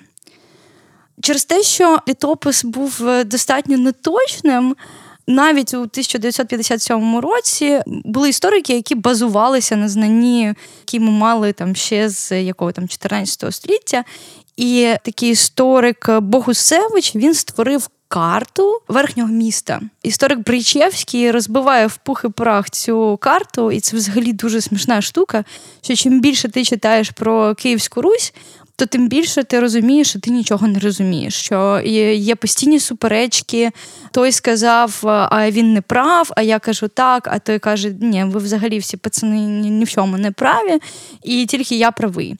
[1.21, 4.75] Через те, що літопис був е, достатньо неточним,
[5.27, 12.09] навіть у 1957 році були історики, які базувалися на знанні, які ми мали там ще
[12.09, 14.03] з якого там 14 століття.
[14.57, 19.81] І такий історик Богусевич він створив карту верхнього міста.
[20.03, 25.43] Історик Бричевський розбиває в пух і прах цю карту, і це взагалі дуже смішна штука.
[25.81, 28.33] Що чим більше ти читаєш про Київську Русь,
[28.75, 31.33] то тим більше ти розумієш, що ти нічого не розумієш.
[31.33, 31.81] Що
[32.15, 33.71] є постійні суперечки.
[34.11, 38.39] Той сказав, а він не прав, а я кажу так, а той каже, ні, ви
[38.39, 40.79] взагалі всі пацани ні в чому не праві,
[41.23, 42.35] і тільки я правий.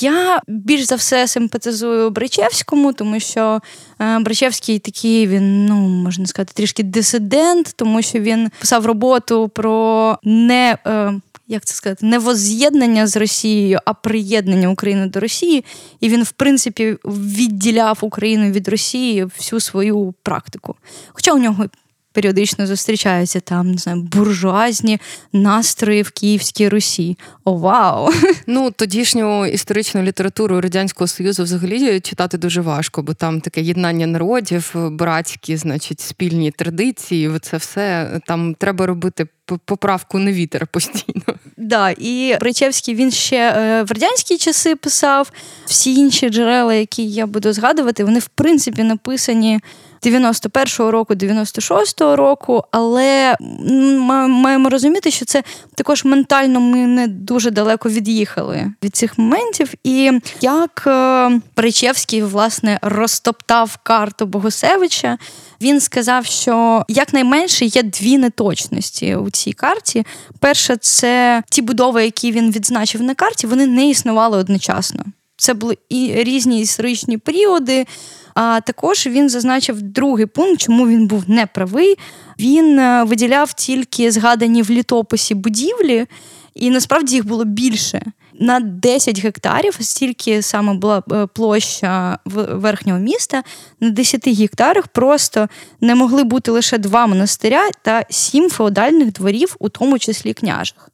[0.00, 3.60] Я більш за все симпатизую Бричевському, тому що
[4.00, 10.18] е, Бричевський такий він, ну можна сказати, трішки дисидент, тому що він писав роботу про
[10.22, 11.12] не е,
[11.48, 15.64] як це сказати, не воз'єднання з Росією, а приєднання України до Росії.
[16.00, 20.74] І він, в принципі, відділяв Україну від Росії всю свою практику.
[21.12, 21.66] Хоча у нього.
[22.12, 25.00] Періодично зустрічаються там не знаю, буржуазні
[25.32, 27.18] настрої в Київській Русі.
[27.44, 28.12] О, вау!
[28.46, 34.72] Ну тодішню історичну літературу радянського союзу взагалі читати дуже важко, бо там таке єднання народів,
[34.74, 37.38] братські, значить, спільні традиції.
[37.42, 39.26] Це все там треба робити
[39.64, 41.34] поправку на вітер постійно.
[41.60, 45.32] Да, і Бричевський він ще е, в радянські часи писав.
[45.66, 49.60] Всі інші джерела, які я буду згадувати, вони в принципі написані
[50.02, 55.42] 91-го року, 96-го року, але ми маємо розуміти, що це
[55.74, 59.74] також ментально ми не дуже далеко від'їхали від цих моментів.
[59.84, 65.18] І як е, Бричевський власне розтоптав карту Богусевича.
[65.60, 70.06] Він сказав, що якнайменше є дві неточності у цій карті.
[70.40, 75.04] Перше, це ті будови, які він відзначив на карті, вони не існували одночасно.
[75.36, 77.86] Це були і різні історичні періоди.
[78.34, 81.94] А також він зазначив другий пункт, чому він був неправий.
[82.38, 86.06] Він е, виділяв тільки згадані в літописі будівлі,
[86.54, 88.02] і насправді їх було більше
[88.38, 93.42] на 10 гектарів, стільки саме була е, площа верхнього міста,
[93.80, 95.48] на 10 гектарах просто
[95.80, 100.90] не могли бути лише два монастиря та сім феодальних дворів, у тому числі княжих.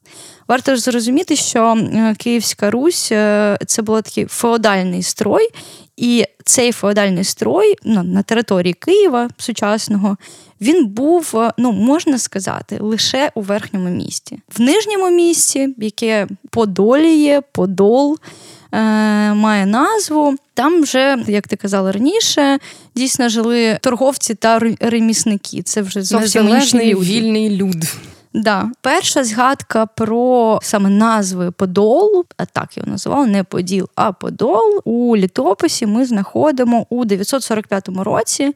[0.47, 5.49] Варто ж зрозуміти, що е, Київська Русь е, це був такий феодальний строй,
[5.97, 10.17] і цей феодальний строй ну, на території Києва сучасного
[10.61, 14.39] він був, е, ну можна сказати, лише у верхньому місті.
[14.57, 18.17] В нижньому місті, яке подоліє, подол.
[19.33, 20.35] Має назву.
[20.53, 22.59] Там вже, як ти казала раніше,
[22.95, 25.61] дійсно жили торговці та ремісники.
[25.61, 27.85] Це вже зовсім інший вільний люд.
[28.35, 28.71] Да.
[28.81, 35.17] Перша згадка про саме назви Подолу, а так його називали, не Поділ, а Подол у
[35.17, 38.53] літописі ми знаходимо у 945 році.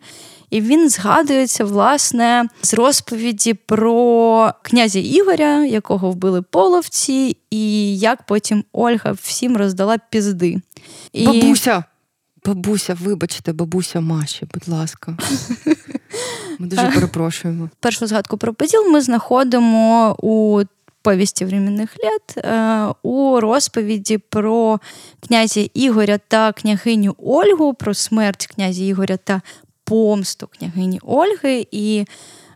[0.50, 8.64] І він згадується, власне, з розповіді про князя Ігоря, якого вбили половці, і як потім
[8.74, 10.62] Ольга всім роздала пізди.
[11.14, 11.26] І...
[11.26, 11.84] Бабуся!
[12.46, 15.18] Бабуся, вибачте, бабуся Маші, будь ласка.
[16.60, 17.70] Ми дуже перепрошуємо.
[17.80, 20.62] Першу згадку про поділ ми знаходимо у
[21.02, 24.80] повісті временних літ е, у розповіді про
[25.28, 29.42] князя Ігоря та княгиню Ольгу, про смерть князя Ігоря та
[29.84, 31.68] помсту княгині Ольги.
[31.72, 32.06] І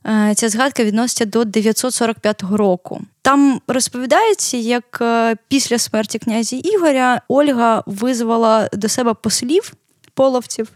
[0.08, 3.02] Е, ця згадка відноситься до 945 року.
[3.22, 9.74] Там розповідається, як е, після смерті князя Ігоря Ольга визвала до себе послів
[10.14, 10.70] половців,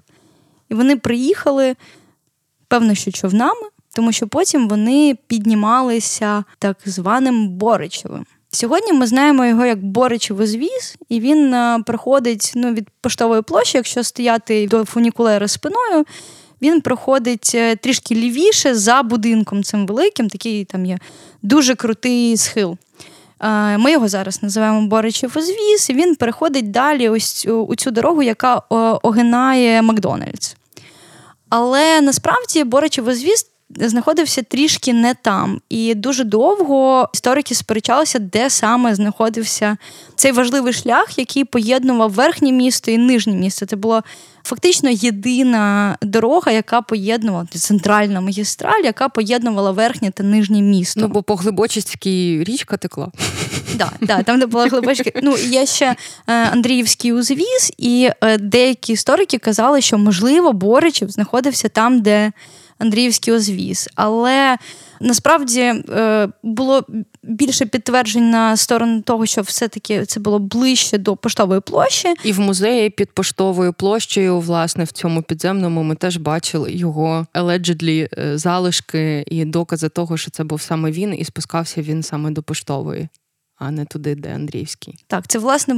[0.70, 1.76] і вони приїхали,
[2.68, 8.26] певно, що човнами, тому що потім вони піднімалися так званим Боричевим.
[8.52, 13.78] Сьогодні ми знаємо його як Боричевий звіз, і він е, проходить ну, від поштової площі,
[13.78, 16.06] якщо стояти до фунікулера спиною.
[16.62, 20.98] Він проходить е, трішки лівіше за будинком цим великим, такий там є
[21.42, 22.78] дуже крутий схил.
[23.42, 28.24] Е, ми його зараз називаємо Боричів узвіз, і він переходить далі ось у цю дорогу,
[28.24, 28.56] яка
[29.02, 30.56] огинає Макдональдс.
[31.50, 35.62] Але насправді Боричів узвіз знаходився трішки не там.
[35.70, 39.78] І дуже довго історики сперечалися, де саме знаходився
[40.16, 43.66] цей важливий шлях, який поєднував верхнє місто і нижнє місто.
[43.66, 44.04] Це була
[44.44, 51.02] фактично єдина дорога, яка поєднувала центральна магістраль, яка поєднувала верхнє та нижнє місто.
[51.02, 53.12] Ну, бо по Глибочицькій річка текла.
[53.76, 55.12] Да, да, там, де була глибочка.
[55.24, 55.96] Ну, є ще е,
[56.28, 62.32] Андріївський узвіз, і е, деякі історики казали, що, можливо, Боричів знаходився там, де
[62.80, 63.90] Андріївський узвіз.
[63.96, 64.58] Але
[65.02, 66.86] насправді е, було
[67.24, 72.14] більше підтверджень на сторону того, що все-таки це було ближче до поштової площі.
[72.24, 78.08] І в музеї під поштовою площею, власне, в цьому підземному ми теж бачили його allegedly
[78.38, 83.10] залишки і докази того, що це був саме він, і спускався він саме до поштової.
[83.60, 84.96] А не туди, де Андріївський.
[85.08, 85.76] Так, це власне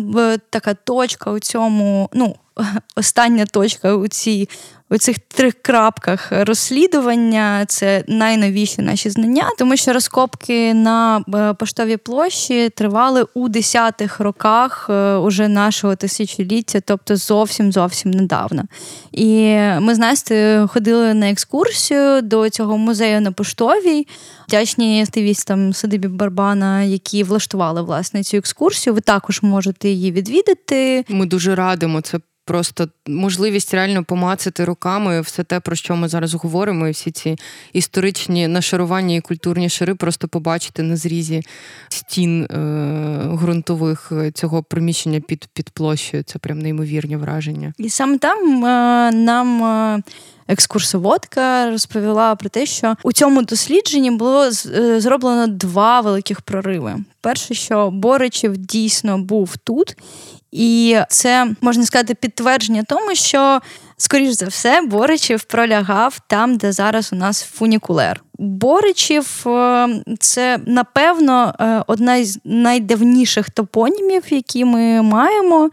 [0.49, 2.35] така точка у цьому, ну
[2.95, 4.49] остання точка у цій
[4.89, 11.97] у цих трьох крапках розслідування це найновіші наші знання, тому що розкопки на е, поштовій
[11.97, 18.63] площі тривали у десятих роках е, уже нашого тисячоліття, тобто зовсім зовсім недавно.
[19.11, 20.35] І ми з Настю
[20.73, 24.07] ходили на екскурсію до цього музею на поштовій.
[24.47, 28.93] Вдячні активістам Садибі Барбана, які влаштували власне цю екскурсію.
[28.93, 31.05] Ви також можете її відвідати.
[31.09, 36.33] Ми дуже радимо це просто можливість реально помацати руками все те, про що ми зараз
[36.33, 37.35] говоримо, і всі ці
[37.73, 41.41] історичні нашарування і культурні шари, просто побачити на зрізі
[41.89, 42.47] стін е-
[43.41, 46.23] ґрунтових цього приміщення під під площею.
[46.23, 47.73] Це прям неймовірні враження.
[47.77, 49.63] І саме там е- нам.
[49.63, 50.01] Е-
[50.51, 54.51] екскурсоводка розповіла про те, що у цьому дослідженні було е,
[55.01, 56.95] зроблено два великих прориви.
[57.21, 59.95] Перше, що Боричів дійсно був тут,
[60.51, 63.59] і це можна сказати підтвердження тому, що
[63.99, 68.23] скоріш за все Боричів пролягав там, де зараз у нас фунікулер.
[68.39, 69.87] Боричів е,
[70.19, 75.69] це напевно е, одна з найдавніших топонімів, які ми маємо.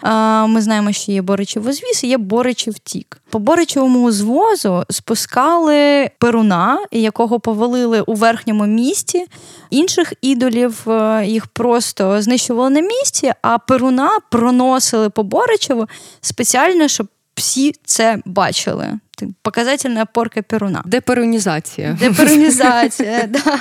[0.48, 3.20] Ми знаємо, що є Боричів узвіз і є Боричів тік.
[3.30, 9.26] По Боричевому звозу спускали перуна, якого повалили у верхньому місті.
[9.70, 15.86] Інших ідолів е, їх просто знищували на місці, а перуна проносили по Боричеву
[16.20, 18.98] спеціально, щоб всі це бачили.
[19.42, 20.82] Показательна порка Перуна.
[20.86, 21.96] Деперунізація.
[22.00, 23.58] Деперунізація, да.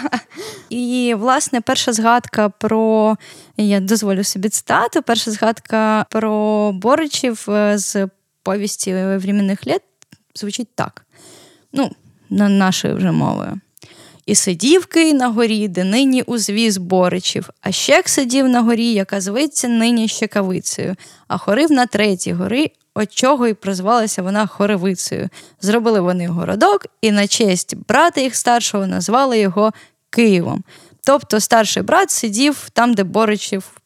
[0.69, 3.15] І, власне, перша згадка про
[3.57, 8.07] я дозволю собі цитату, перша згадка про Боричів е, з
[8.43, 9.81] повісті временних літ
[10.35, 11.05] звучить так.
[11.73, 11.91] Ну,
[12.29, 13.59] на нашою вже мовою.
[14.25, 19.21] І сидів Кий на горі, де нині узвіз Боричів, а щек сидів на горі, яка
[19.21, 20.95] зветься нині щекавицею,
[21.27, 25.29] а хорив на третій гори, от чого й прозвалася вона Хоревицею.
[25.61, 29.73] Зробили вони городок, і на честь брата їх старшого назвали його
[30.09, 30.63] Києвом.
[31.03, 33.81] Тобто старший брат сидів там, де Боричів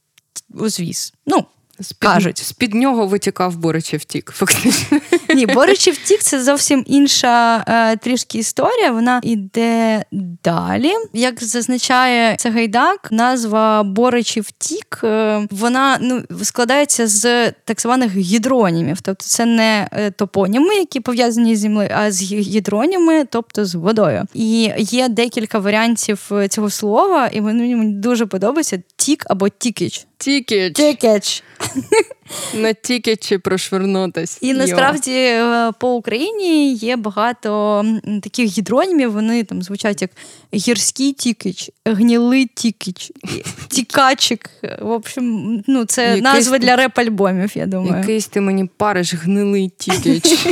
[0.53, 1.13] узвіз.
[1.25, 1.45] Ну,
[1.79, 2.37] з-під, кажуть.
[2.37, 4.99] З-під нього витікав Боричів втік, фактично.
[5.35, 8.91] Ні, Боричів втік це зовсім інша е, трішки історія.
[8.91, 10.03] Вона йде
[10.43, 10.91] далі.
[11.13, 19.01] Як зазначає Цагайдак, назва Боричів втік, е, вона ну, складається з так званих гідронімів.
[19.01, 24.23] Тобто це не е, топоніми, які пов'язані з землею, а з гідроніми, тобто з водою.
[24.33, 30.07] І є декілька варіантів е, цього слова, і вони мені дуже подобаються: тік або тікич.
[30.17, 30.75] Тікич.
[30.75, 31.43] Тікич.
[32.53, 34.37] На тікичі прошвернутись.
[34.41, 37.85] І насправді е, по Україні є багато
[38.23, 39.11] таких гідронімів.
[39.11, 40.11] Вони там звучать як
[40.53, 43.11] гірський тікич, гнилий тікич,
[43.67, 44.49] тікачик.
[44.81, 46.23] В общем, ну це Якийсь...
[46.23, 47.97] назви для реп-альбомів, я думаю.
[47.99, 50.23] Якийсь ти мені париш гнилий тікич.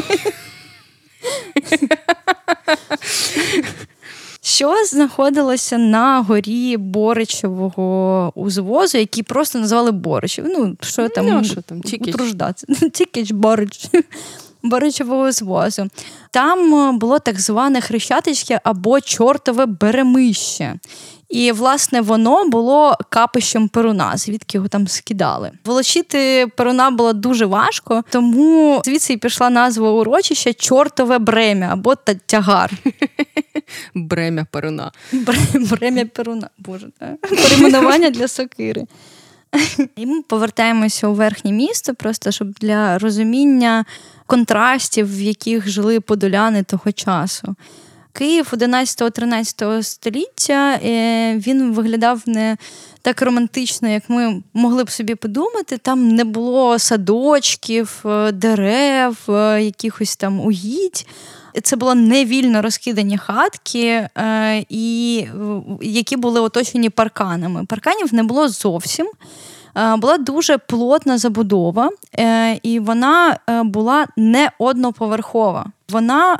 [4.48, 10.46] що знаходилося на горі Боричевого узвозу, який просто назвали Боричів.
[10.48, 11.82] Ну, що там, ну, що там?
[12.94, 13.90] Тікіч Борич.
[14.64, 15.88] Боричевого звозу.
[16.32, 20.80] Там було так зване хрещатичке або чортове беремище.
[21.30, 25.52] І, власне, воно було капищем перуна, звідки його там скидали.
[25.66, 32.72] Волочити перуна було дуже важко, тому звідси і пішла назва урочища чортове бремя або тягар.
[33.96, 34.92] Бремя перуна.
[35.54, 36.50] Бремя перуна.
[36.58, 36.88] Боже,
[37.22, 38.86] перейменування для сокири.
[39.96, 43.86] І ми повертаємося у верхнє місто, просто щоб для розуміння
[44.26, 47.56] контрастів, в яких жили подоляни того часу.
[48.14, 52.58] Київ 11-13 століття е, він виглядав не
[53.02, 55.78] так романтично, як ми могли б собі подумати.
[55.78, 61.08] Там не було садочків, е, дерев, е, якихось там угідь.
[61.64, 64.10] Це було невільно розкидані хатки,
[64.70, 65.26] і
[65.82, 67.66] які були оточені парканами.
[67.66, 69.08] Парканів не було зовсім.
[69.98, 71.90] Була дуже плотна забудова,
[72.64, 75.66] і вона була не одноповерхова.
[75.90, 76.40] Вона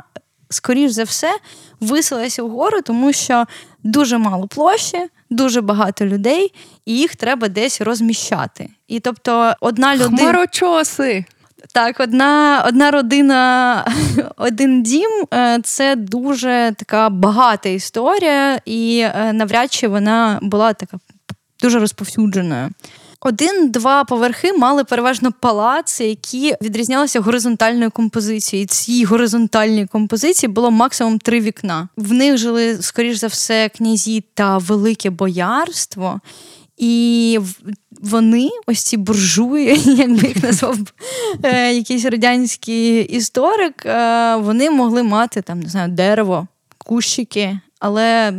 [0.50, 1.38] скоріш за все,
[1.80, 3.44] висилася вгору, тому що
[3.82, 4.98] дуже мало площі,
[5.30, 6.52] дуже багато людей,
[6.86, 8.70] і їх треба десь розміщати.
[8.88, 10.18] І тобто одна людина.
[10.18, 11.24] Хмарочоси!
[11.74, 13.84] Так, одна одна родина,
[14.36, 20.98] один дім е, це дуже така багата історія, і е, навряд чи вона була така
[21.62, 22.70] дуже розповсюдженою.
[23.20, 28.64] Один-два поверхи мали переважно палаци, які відрізнялися горизонтальною композицією.
[28.64, 31.88] І цій горизонтальній композиції було максимум три вікна.
[31.96, 36.20] В них жили, скоріш за все, князі та велике боярство.
[36.76, 37.38] І
[38.00, 40.78] вони, ось ці буржуї, як би їх назвав
[41.42, 46.46] е, якийсь радянський історик, е, вони могли мати там, не знаю, дерево,
[46.78, 48.30] кущики, але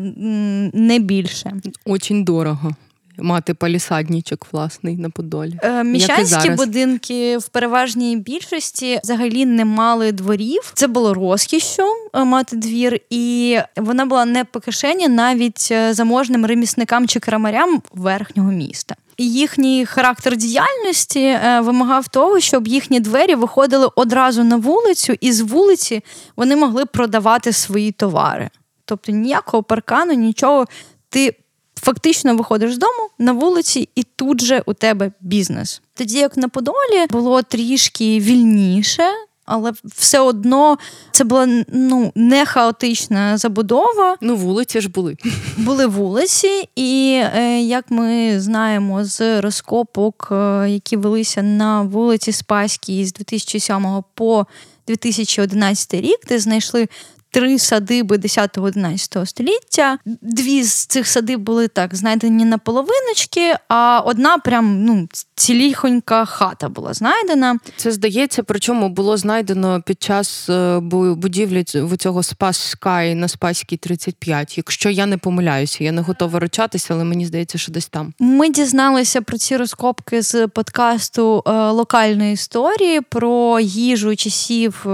[0.73, 1.53] не більше.
[1.85, 2.75] Очень дорого
[3.21, 5.59] мати палісаднічок власний на Подолі.
[5.63, 10.71] Е, Міщанські будинки в переважній більшості взагалі не мали дворів.
[10.73, 16.45] Це було розкішю е, мати двір, і вона була не по кишені навіть е, заможним
[16.45, 18.95] ремісникам чи крамарям верхнього міста.
[19.17, 25.41] Їхній характер діяльності е, вимагав того, щоб їхні двері виходили одразу на вулицю, і з
[25.41, 26.03] вулиці
[26.35, 28.49] вони могли продавати свої товари.
[28.85, 30.65] Тобто ніякого паркану, нічого.
[31.09, 31.35] Ти
[31.81, 35.81] фактично виходиш з дому на вулиці, і тут же у тебе бізнес.
[35.93, 39.03] Тоді як на Подолі було трішки вільніше.
[39.51, 40.77] Але все одно
[41.11, 44.17] це була ну не хаотична забудова.
[44.21, 45.17] Ну, вулиці ж були.
[45.57, 53.05] Були вулиці, і е, як ми знаємо з розкопок, е, які велися на вулиці Спаській
[53.05, 54.45] з 2007 по
[54.87, 56.87] 2011 рік, де знайшли
[57.31, 59.97] три садиби 10-11 століття.
[60.21, 66.69] Дві з цих садиб були так знайдені на половиночки, а одна прям ну ціліхонька хата
[66.69, 67.57] була знайдена.
[67.75, 70.79] Це здається, причому було знайдено під час е,
[71.15, 71.63] будівлі
[71.99, 74.57] цього Спас Скай на Спаській 35.
[74.57, 78.13] Якщо я не помиляюся, я не готова ручатися, але мені здається, що десь там.
[78.19, 84.85] Ми дізналися про ці розкопки з подкасту е, локальної історії про їжу часів.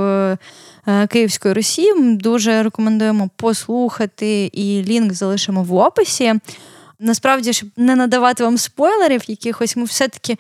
[0.88, 1.94] Е, Київської Русі.
[1.98, 6.34] Дуже рекомендуємо послухати і лінк залишимо в описі.
[7.00, 10.38] Насправді, щоб не надавати вам спойлерів, якихось ми все-таки.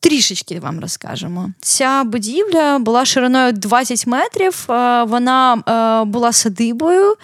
[0.00, 1.50] Трішечки вам розкажемо.
[1.60, 7.14] Ця будівля була шириною 20 метрів, е, вона е, була садибою,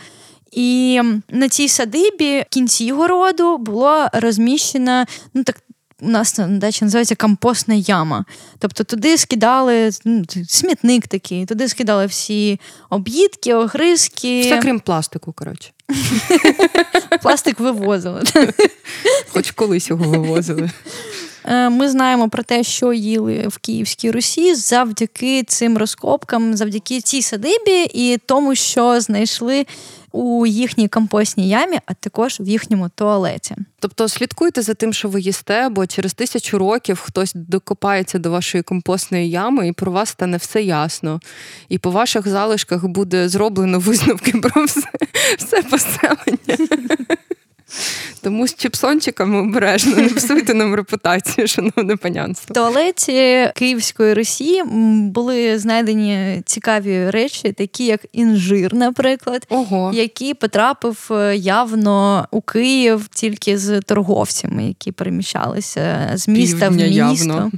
[0.52, 5.56] і на цій садибі в кінці городу було розміщена ну так
[6.02, 8.24] у нас на дачі називається компостна яма.
[8.58, 14.40] Тобто туди скидали ну, смітник такий, туди скидали всі об'їдки, огризки.
[14.40, 15.70] Все крім пластику, коротше.
[17.22, 18.22] Пластик вивозили.
[19.32, 20.70] Хоч колись його вивозили.
[21.44, 27.22] Е, ми знаємо про те, що їли в Київській Русі завдяки цим розкопкам, завдяки цій
[27.22, 29.66] садибі і тому, що знайшли
[30.12, 33.56] у їхній компостній ямі, а також в їхньому туалеті.
[33.78, 38.62] Тобто слідкуйте за тим, що ви їсте, бо через тисячу років хтось докопається до вашої
[38.62, 41.20] компостної ями, і про вас стане все ясно.
[41.68, 44.90] І по ваших залишках буде зроблено висновки про все,
[45.38, 46.68] все поселення.
[48.22, 52.46] Тому з чіпсончиками обережно не псуйте нам репутацію, шановне панянство.
[52.50, 54.62] В туалеті Київської Росії
[55.02, 59.90] були знайдені цікаві речі, такі як інжир, наприклад, Ого.
[59.94, 67.10] який потрапив е, явно у Київ тільки з торговцями, які переміщалися з міста Півдня в
[67.10, 67.28] місто.
[67.28, 67.50] Явно.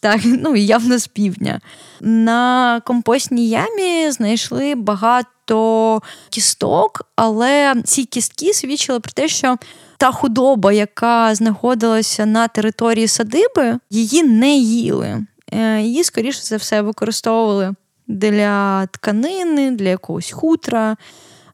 [0.00, 1.60] Так, ну явно з півдня.
[2.00, 9.56] На компостній ямі знайшли багато кісток, але ці кістки свідчили про те, що
[9.98, 15.26] та худоба, яка знаходилася на території садиби, її не їли.
[15.52, 17.74] Е, її, скоріше за все, використовували
[18.08, 20.96] для тканини, для якогось хутра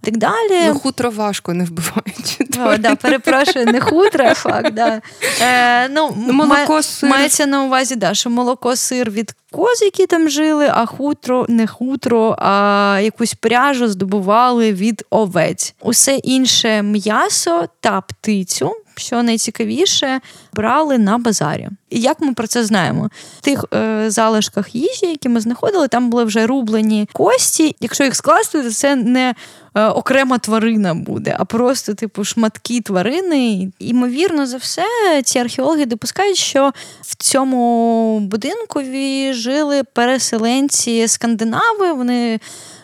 [0.07, 0.69] так далі.
[0.69, 2.46] Ну, хутро важко не вбиваючи.
[2.59, 5.01] О, да, Перепрошую, не хутра, факт, да.
[5.41, 7.11] Е, ну, молоко, сир.
[7.11, 11.67] Мається на увазі, да, що молоко, сир від коз, які там жили, а хутро, не
[11.67, 15.75] хутро, а якусь пряжу здобували від овець.
[15.83, 20.21] Усе інше м'ясо та птицю що найцікавіше,
[20.53, 21.69] брали на базарі.
[21.91, 23.11] І як ми про це знаємо?
[23.39, 27.77] В тих е, залишках їжі, які ми знаходили, там були вже рублені кості.
[27.81, 29.35] Якщо їх скласти, то це не
[29.75, 33.71] е, окрема тварина буде, а просто типу шматки тварини.
[33.79, 34.83] Ймовірно, за все,
[35.25, 41.93] ці археологи допускають, що в цьому будинкові жили переселенці скандинави.
[41.93, 42.41] Вони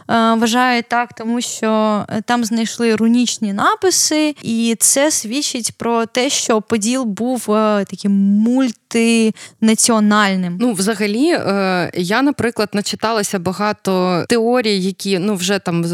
[0.09, 6.61] вважають так, тому що е, там знайшли рунічні написи, і це свідчить про те, що
[6.61, 8.13] Поділ був таким таким
[8.95, 10.57] мультинаціональним.
[10.61, 11.27] Ну, взагалі,
[11.95, 15.85] я, наприклад, начиталася багато теорій, які ну вже там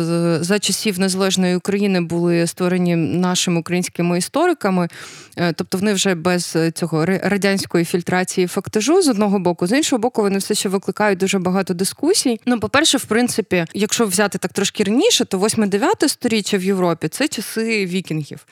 [0.41, 4.89] за часів незалежної України були створені нашими українськими істориками.
[5.55, 10.39] Тобто вони вже без цього радянської фільтрації фактажу з одного боку, з іншого боку, вони
[10.39, 12.41] все ще викликають дуже багато дискусій.
[12.47, 17.29] Ну, по-перше, в принципі, якщо взяти так трошки раніше, то 8-9 сторіччя в Європі це
[17.29, 18.47] часи вікінгів.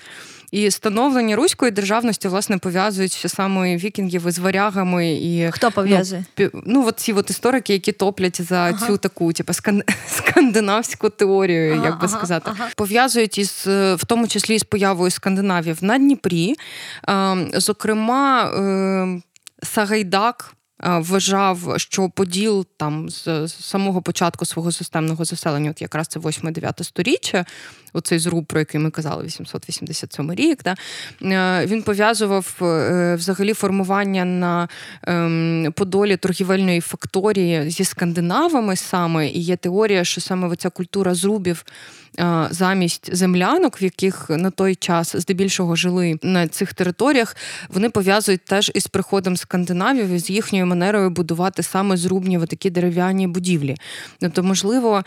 [0.57, 6.25] І становлення руської державності власне пов'язують ще саме вікінгів із варягами і хто пов'язує?
[6.39, 8.87] Ну, ну от ці от історики, які топлять за ага.
[8.87, 9.53] цю таку, типу,
[10.07, 15.79] скандинавську теорію, ага, як би ага, сказати, пов'язують із в тому числі з появою скандинавів
[15.81, 16.55] на Дніпрі.
[17.09, 19.23] Ем, зокрема, ем,
[19.63, 26.85] Сагайдак вважав, що Поділ там з самого початку свого системного заселення, от якраз це 8-9
[26.85, 27.45] сторіччя,
[27.97, 30.75] оцей зруб, про який ми казали, 887 рік, да,
[31.23, 34.69] е, він пов'язував е, взагалі формування на
[35.03, 41.65] ем, Подолі торгівельної факторії зі скандинавами саме, і є теорія, що саме ця культура зрубів.
[42.19, 47.37] Е, замість землянок, в яких на той час здебільшого жили на цих територіях,
[47.69, 53.27] вони пов'язують теж із приходом скандинавів і з їхньою манерою будувати саме зрубні такі дерев'яні
[53.27, 53.75] будівлі.
[54.21, 55.05] Тобто, можливо,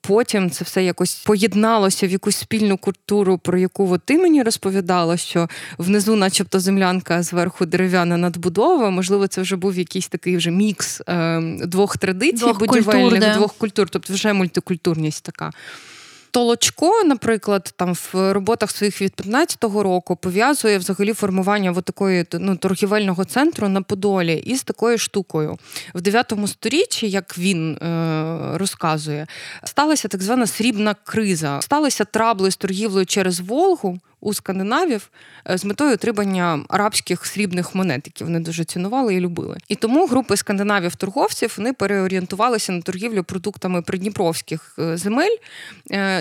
[0.00, 4.42] потім це все якось поєднується об'єдналося в якусь спільну культуру, про яку от ти мені
[4.42, 8.90] розповідала, що внизу, начебто, землянка, зверху дерев'яна надбудова.
[8.90, 13.34] Можливо, це вже був якийсь такий вже мікс е, двох традицій двох будівельних, культур, да.
[13.34, 15.50] двох культур, тобто вже мультикультурність така.
[16.36, 23.24] Толочко, наприклад, там в роботах своїх від 15-го року пов'язує взагалі формування такої ну, торгівельного
[23.24, 25.58] центру на Подолі із такою штукою.
[25.94, 29.26] В 9 сторіччі, як він е, розказує,
[29.64, 31.60] сталася так звана срібна криза.
[31.62, 35.10] Сталися трабли з торгівлею через Волгу у скандинавів
[35.50, 39.58] е, з метою отримання арабських срібних монет, які вони дуже цінували і любили.
[39.68, 45.36] І тому групи скандинавів-торговців вони переорієнтувалися на торгівлю продуктами придніпровських е, земель,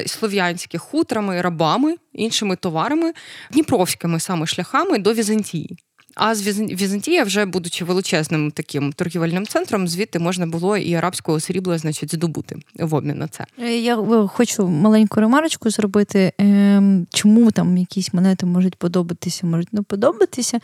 [0.06, 3.14] е, хутрами, рабами, іншими товарами,
[3.52, 5.78] дніпровськими саме шляхами до Візантії.
[6.16, 11.78] А з Візантія, вже будучи величезним таким торгівельним центром, звідти можна було і арабського срібла,
[11.78, 13.46] значить, здобути в обмін на це.
[13.60, 16.34] Е, я е, хочу маленьку ремарочку зробити.
[16.38, 20.60] Ем, чому там якісь монети можуть подобатися, можуть не подобатися?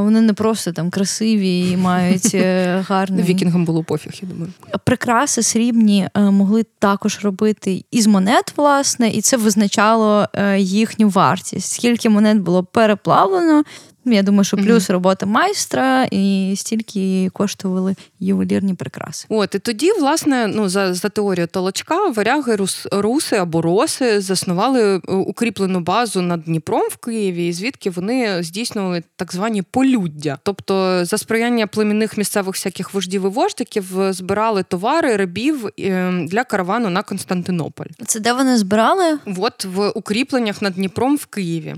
[0.00, 3.24] Вони не просто там красиві і мають е, гарний...
[3.24, 4.52] Вікінгам було пофіг, я думаю.
[4.84, 10.26] Прикраси срібні могли також робити із монет, власне, і це визначало
[10.58, 11.72] їхню вартість.
[11.72, 13.64] Скільки монет було переплавлено.
[14.04, 14.92] Я думаю, що плюс mm-hmm.
[14.92, 19.26] робота майстра, і стільки коштували ювелірні прикраси.
[19.28, 24.96] От і тоді, власне, ну за за теорією толочка, варяги рус, руси або роси заснували
[24.96, 30.38] е, укріплену базу над Дніпром в Києві, звідки вони здійснювали так звані полюддя.
[30.42, 36.44] Тобто, за сприяння племінних місцевих всяких вождів і вождиків е, збирали товари, рабів е, для
[36.44, 37.86] каравану на Константинополь.
[38.06, 39.18] Це де вони збирали?
[39.36, 41.74] От в укріпленнях над Дніпром в Києві.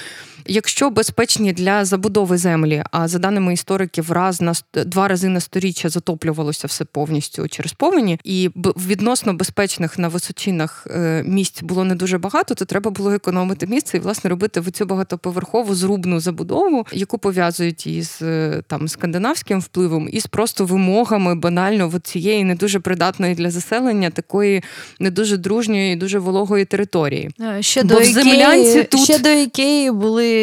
[0.47, 5.89] якщо безпечні для забудови землі, а за даними істориків, раз на два рази на сторіччя
[5.89, 8.49] затоплювалося все повністю через повені, і
[8.87, 13.97] відносно безпечних на височинах е, місць було не дуже багато, то треба було економити місце
[13.97, 20.09] і власне робити в цю багатоповерхову зрубну забудову, яку пов'язують із е, там скандинавським впливом,
[20.11, 24.63] і з просто вимогами банально от цієї не дуже придатної для заселення, такої
[24.99, 27.29] не дуже дружньої, дуже вологої території.
[27.41, 29.01] Е, ще Бо до Ікеї, тут...
[29.01, 30.36] ще до Ікеї були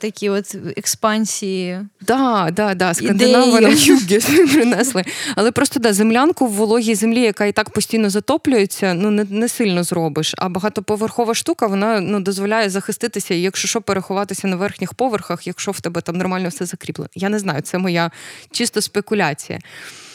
[0.00, 1.78] такі от експансії.
[2.00, 4.18] Да, да, да, Скандинави нам юги
[4.54, 5.04] принесли.
[5.36, 9.48] Але просто да, землянку в вологій землі, яка і так постійно затоплюється, ну не не
[9.48, 10.34] сильно зробиш.
[10.38, 15.70] А багатоповерхова штука вона ну, дозволяє захиститися, і якщо що, переховатися на верхніх поверхах, якщо
[15.70, 17.10] в тебе там нормально все закріплено.
[17.14, 18.10] Я не знаю, це моя
[18.50, 19.58] чисто спекуляція.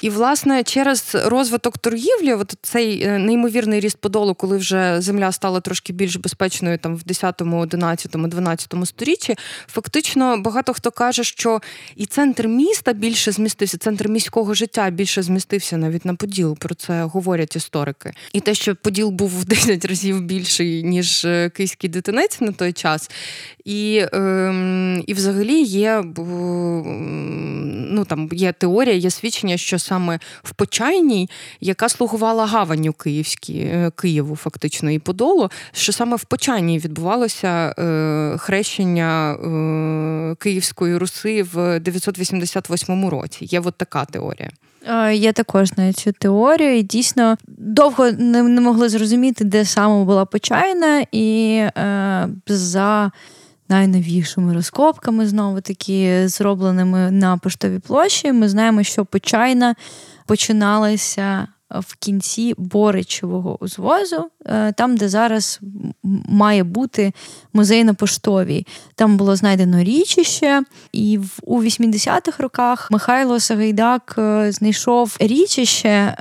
[0.02, 5.60] І, власне, через розвиток торгівлі, от цей е, неймовірний ріст подолу, коли вже земля стала
[5.60, 9.36] трошки більш безпечною там в 10, 11, 12 сторіччі,
[9.68, 11.62] фактично багато хто каже, що
[11.96, 16.58] і центр міста більше змістився, центр міського життя більше змістився навіть на Поділ.
[16.58, 18.12] Про це говорять історики.
[18.34, 22.74] І те, що Поділ був в 10 разів більший, ніж е, Київський дитинець на той
[22.74, 23.12] час.
[23.66, 26.04] І ем, і взагалі є
[27.96, 31.30] ну, там є теорія, є свідчення, що саме в Почайній,
[31.62, 38.38] яка слугувала гаванню Київській, е, Києву, фактично, і Подолу, що саме в Почайній відбувалося е,
[38.38, 43.46] хрещення е, Київської Руси в 988 році.
[43.46, 44.50] Є от така теорія.
[45.14, 50.26] Я також знаю цю теорію, і дійсно довго не, не могли зрозуміти, де саме була
[50.26, 53.12] Почайна, і е, за
[53.70, 58.32] найновішими розкопками, знову таки зробленими на поштовій площі.
[58.32, 59.76] Ми знаємо, що Почайна
[60.26, 65.60] починалася в кінці Боричевого узвозу, е, там, де зараз
[66.30, 67.14] має бути
[67.54, 68.68] музей на поштовій.
[68.96, 70.62] Там було знайдено річище,
[70.92, 75.90] і у 80-х роках Михайло Сагайдак е, знайшов річище.
[75.90, 76.18] Е,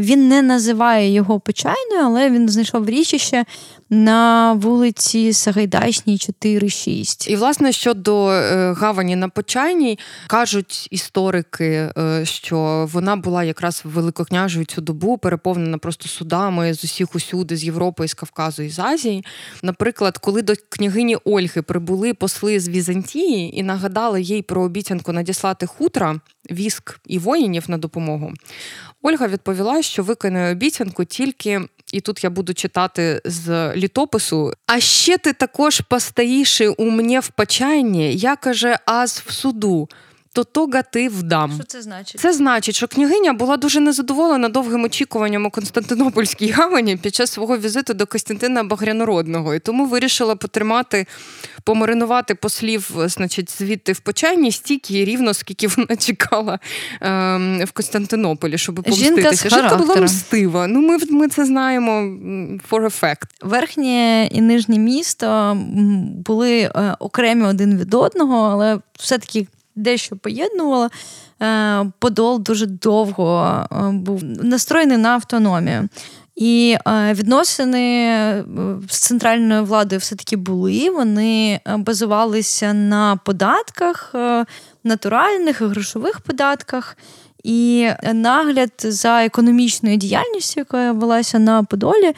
[0.00, 3.44] він не називає його Почайною, але він знайшов річище
[3.90, 7.28] на вулиці Сагайдачній, 4-6.
[7.28, 14.64] І, власне, щодо е, гавані на Почайній, кажуть історики, е, що вона була якраз великокняжою
[14.64, 19.24] цю добу, переповнена просто судами з усіх усюди, з Європи, з Кавказу і з Азії.
[19.62, 25.66] Наприклад, коли до княгині Ольги прибули посли з Візантії і нагадали їй про обіцянку надіслати
[25.66, 26.20] хутра,
[26.50, 28.32] віск і воїнів на допомогу.
[29.02, 31.60] Ольга відповіла, що виконує обіцянку тільки,
[31.92, 34.52] і тут я буду читати з літопису.
[34.66, 39.88] А ще ти також постоїши у мене в почайні, я каже, аз в суду
[40.32, 41.52] то то гати вдам.
[41.54, 42.20] Що це значить?
[42.20, 47.58] Це значить, що княгиня була дуже незадоволена довгим очікуванням у Константинопольській гавані під час свого
[47.58, 51.06] візиту до Костянтина Багрянородного, і тому вирішила потримати,
[51.64, 56.58] помаринувати послів, значить, звідти в почайні стільки рівно, скільки вона чекала
[57.00, 59.48] ем, в Константинополі, щоб помститися.
[59.48, 60.66] Жінка, Жінка була мстива.
[60.66, 61.92] Ну, ми ми це знаємо
[62.70, 63.26] for a fact.
[63.42, 65.58] Верхнє і нижнє місто
[66.26, 69.46] були е, окремі один від одного, але все-таки
[69.76, 70.90] дещо поєднувала.
[71.42, 75.88] Е, Подол дуже довго е, був настроєний на автономію.
[76.36, 78.44] І е, відносини
[78.88, 80.90] з центральною владою все-таки були.
[80.90, 84.14] Вони базувалися на податках,
[84.84, 86.96] натуральних грошових податках.
[87.44, 92.12] І нагляд за економічною діяльністю, яка велася на Подолі,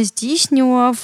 [0.00, 0.98] здійснював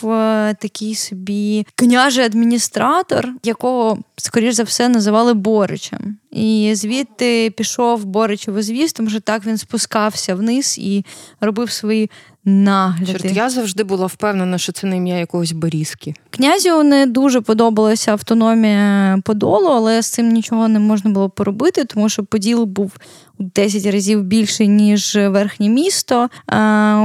[0.61, 6.17] такий собі княжий адміністратор, якого, скоріш за все, називали Боричем.
[6.31, 11.05] І звідти пішов Боричеву звіст, тому що так він спускався вниз і
[11.41, 12.11] робив свої
[12.45, 13.13] нагляди.
[13.13, 16.15] Чорт, я завжди була впевнена, що це не ім'я якогось Борізки.
[16.31, 22.09] Князю не дуже подобалася автономія Подолу, але з цим нічого не можна було поробити, тому
[22.09, 22.93] що Поділ був
[23.39, 26.29] у 10 разів більший, ніж верхнє місто.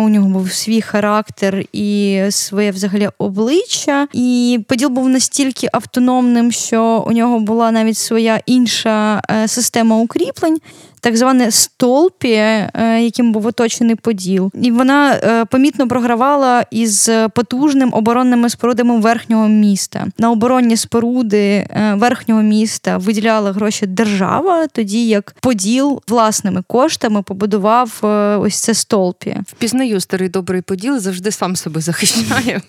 [0.04, 4.08] У нього був свій характер і своє взагалі обличчя.
[4.14, 10.58] І Поділ був настільки автономним, що у нього була навіть своя інша е, система укріплень
[11.00, 12.70] так зване столпі, е,
[13.02, 20.08] яким був оточений поділ, і вона е, помітно програвала із потужним оборонними спорудами верхнього міста.
[20.18, 28.00] На оборонні споруди верхнього міста виділяла гроші держава, тоді як поділ власними коштами побудував
[28.42, 29.38] ось це столпі.
[29.48, 32.62] Впізнаю старий добрий поділ завжди сам себе захищає.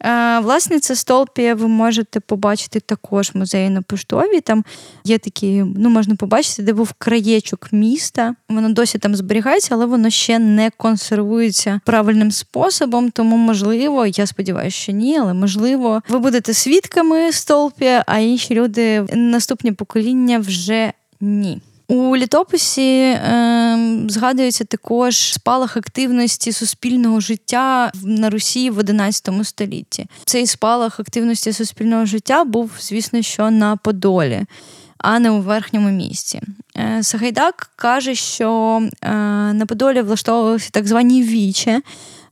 [0.00, 4.40] Е, власне, це столпія ви можете побачити також в музеї на поштові.
[4.40, 4.64] Там
[5.04, 8.34] є такі, ну можна побачити, де був краєчок міста.
[8.48, 13.10] Воно досі там зберігається, але воно ще не консервується правильним способом.
[13.10, 19.02] Тому, можливо, я сподіваюся, що ні, але можливо, ви будете свідками столпія, а інші люди
[19.14, 21.60] наступні покоління вже ні.
[21.88, 23.78] У літописі е,
[24.08, 30.06] згадується також спалах активності суспільного життя на Русі в XI столітті.
[30.24, 34.44] Цей спалах активності суспільного життя був, звісно, що на Подолі,
[34.98, 36.40] а не у верхньому місці.
[36.76, 39.12] Е, Сагайдак каже, що е,
[39.52, 41.80] на Подолі влаштовувалися так звані вічі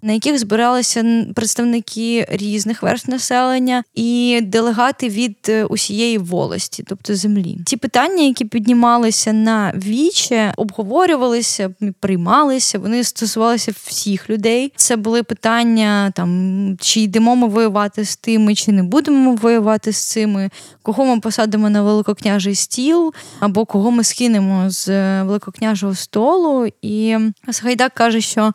[0.02, 7.58] на яких збиралися представники різних верст населення і делегати від е, усієї волості, тобто землі.
[7.66, 12.78] Ті питання, які піднімалися на віче, обговорювалися, приймалися.
[12.78, 14.72] Вони стосувалися всіх людей.
[14.76, 19.96] Це були питання там, чи йдемо ми воювати з тими, чи не будемо воювати з
[19.96, 20.50] цими,
[20.82, 26.68] кого ми посадимо на великокняжий стіл, або кого ми скинемо з е, великокняжого столу.
[26.82, 27.16] І
[27.50, 28.52] Сагайдак каже, що.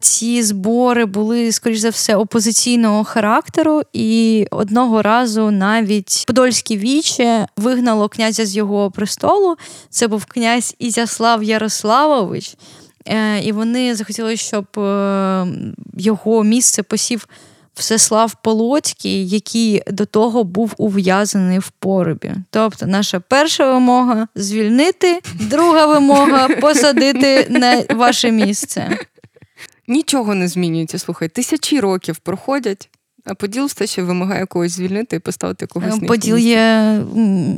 [0.00, 8.08] Ці збори були, скоріш за все, опозиційного характеру, і одного разу навіть Подольське віче вигнало
[8.08, 9.56] князя з його престолу.
[9.90, 12.56] Це був князь Ізяслав Ярославович.
[13.06, 15.46] Е, і вони захотіли, щоб е,
[15.96, 17.28] його місце посів
[17.74, 22.32] Всеслав Полоцький, який до того був ув'язаний в поробі.
[22.50, 28.98] Тобто, наша перша вимога звільнити, друга вимога посадити на ваше місце.
[29.88, 30.98] Нічого не змінюється.
[30.98, 32.90] Слухай, тисячі років проходять.
[33.28, 35.98] А поділ все ще вимагає когось звільнити і поставити когось.
[36.08, 36.98] Поділ є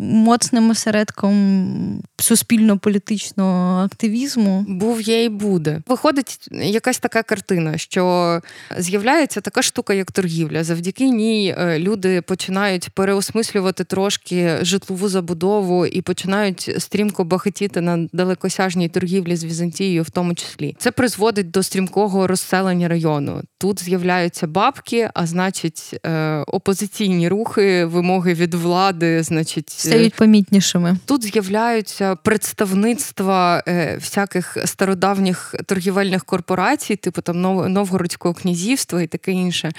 [0.01, 4.65] моцним осередком суспільно-політичного активізму.
[4.69, 5.83] Був є і буде.
[5.87, 8.41] Виходить якась така картина, що
[8.79, 10.65] з'являється така штука, як торгівля.
[10.65, 18.89] Завдяки ній е, люди починають переосмислювати трошки житлову забудову і починають стрімко багатіти на далекосяжній
[18.89, 20.77] торгівлі з Візантією, в тому числі.
[20.79, 23.43] Це призводить до стрімкого розселення району.
[23.59, 25.60] Тут з'являються бабки, а значить,
[26.07, 30.97] е, опозиційні рухи, вимоги від влади, значить, стають помітнішими.
[31.05, 37.41] Тут з'являються представництва е, всяких стародавніх торгівельних корпорацій, типу там
[37.73, 39.73] Новгородського князівства і таке інше.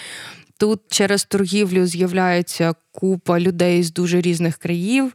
[0.58, 5.14] Тут через торгівлю з'являється купа людей з дуже різних країв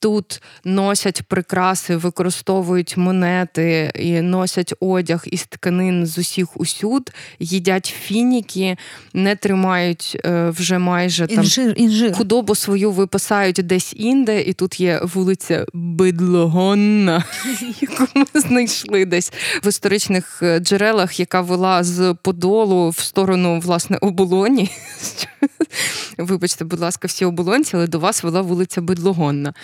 [0.00, 8.76] тут носять прикраси, використовують монети і носять одяг із тканин з усіх усюд, їдять фініки,
[9.14, 12.12] не тримають е, вже майже там інжир, інжир.
[12.12, 17.24] худобу свою випасають десь інде, і тут є вулиця Бидлогонна,
[17.80, 19.32] яку ми знайшли десь
[19.64, 24.70] в історичних е, джерелах, яка вела з Подолу в сторону власне оболоні.
[26.18, 29.54] Вибачте, будь ласка, всі оболонці, але до вас вела вулиця Бидлогонна.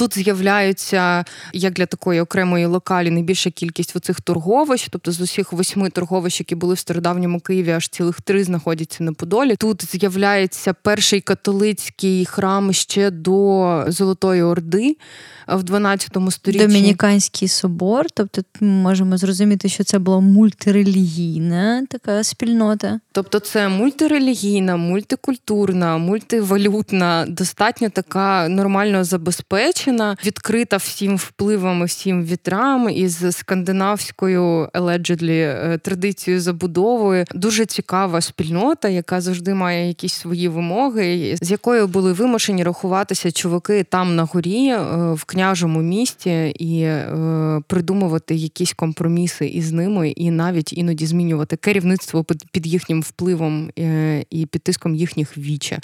[0.00, 5.90] Тут з'являються як для такої окремої локалі найбільша кількість оцих торговищ, тобто з усіх восьми
[5.90, 9.56] торговищ, які були в стародавньому Києві, аж цілих три знаходяться на Подолі.
[9.56, 14.96] Тут з'являється перший католицький храм ще до Золотої Орди
[15.48, 16.66] в 12 столітті.
[16.66, 18.06] Домініканський собор.
[18.14, 23.00] Тобто, ми можемо зрозуміти, що це була мультирелігійна така спільнота.
[23.12, 32.88] Тобто, це мультирелігійна, мультикультурна, мультивалютна, достатньо така нормально забезпечена дівчина, відкрита всім впливам, всім вітрам
[32.90, 37.24] із скандинавською allegedly, традицією забудовою.
[37.34, 43.84] Дуже цікава спільнота, яка завжди має якісь свої вимоги, з якою були вимушені рахуватися чуваки
[43.84, 44.74] там на горі
[45.12, 46.88] в княжому місті і
[47.66, 54.46] придумувати якісь компроміси із ними, і навіть іноді змінювати керівництво під їхнім впливом е, і
[54.46, 55.78] під тиском їхніх віче.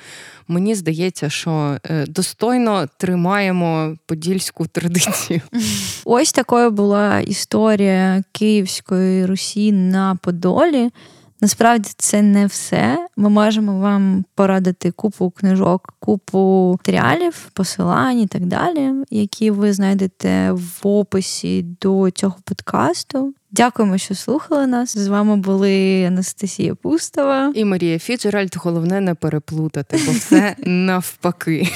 [0.48, 5.40] Мені здається, що е, достойно тримаємо подільську традицію.
[6.04, 10.90] Ось такою була історія Київської Русі на Подолі.
[11.40, 13.08] Насправді це не все.
[13.16, 20.52] Ми можемо вам порадити купу книжок, купу матеріалів, посилань і так далі, які ви знайдете
[20.52, 23.34] в описі до цього подкасту.
[23.50, 24.98] Дякуємо, що слухали нас.
[24.98, 28.56] З вами були Анастасія Пустова і Марія Фіджеральд.
[28.56, 31.68] Головне не переплутати, бо все навпаки.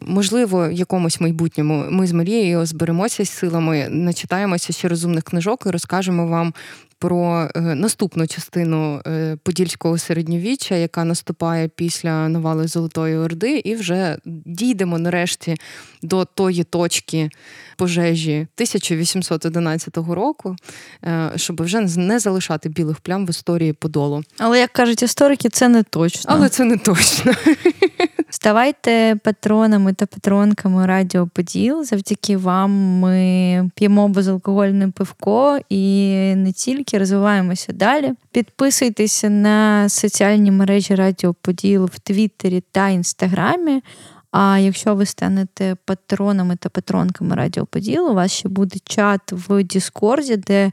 [0.00, 5.70] Можливо, в якомусь майбутньому ми з Марією зберемося з силами, начитаємося ще розумних книжок і
[5.70, 6.54] розкажемо вам
[7.00, 14.18] про е, наступну частину е, подільського середньовіччя, яка наступає після навали Золотої Орди, і вже
[14.46, 15.56] дійдемо нарешті
[16.02, 17.30] до тої точки
[17.76, 20.56] пожежі 1811 року,
[21.04, 24.22] е, щоб вже не залишати білих плям в історії Подолу.
[24.38, 26.22] Але як кажуть історики, це не точно.
[26.34, 27.32] Але це не точно.
[28.30, 31.84] Ставайте патронами та патронками Радіо Поділ.
[31.84, 38.12] Завдяки вам ми п'ємо безалкогольне пивко і не тільки розвиваємося далі.
[38.32, 43.82] Підписуйтеся на соціальні мережі Радіо Поділ в Твіттері та Інстаграмі.
[44.30, 49.62] А якщо ви станете патронами та патронками Радіо Поділ, у вас ще буде чат в
[49.62, 50.72] Діскорді, де,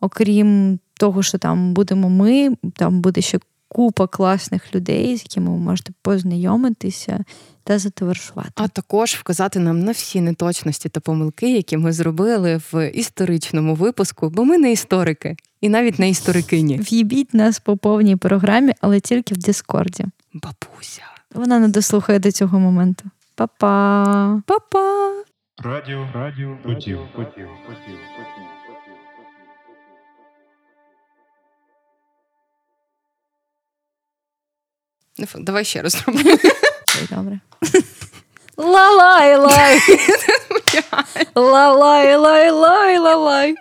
[0.00, 3.38] окрім того, що там будемо ми, там буде ще
[3.68, 7.24] купа класних людей, з якими ви можете познайомитися
[7.64, 8.50] та затоваришувати.
[8.54, 14.30] А також вказати нам на всі неточності та помилки, які ми зробили в історичному випуску,
[14.30, 16.78] бо ми не історики і навіть не історикині.
[16.78, 20.04] В'їбіть нас по повній програмі, але тільки в Діскорді.
[20.34, 21.02] Бабуся.
[21.34, 23.04] Вона не дослухає до цього моменту.
[23.34, 24.42] Па-па!
[24.46, 25.12] Па-па!
[25.64, 28.48] Радіо, радіо, поділ, поділ, поділ, поділ.
[35.36, 36.38] Давай ще раз зробимо.
[37.10, 37.40] Добре.
[38.56, 39.78] Ла-лай-лай!
[41.34, 43.54] Ла-лай-лай-лай-лай-лай!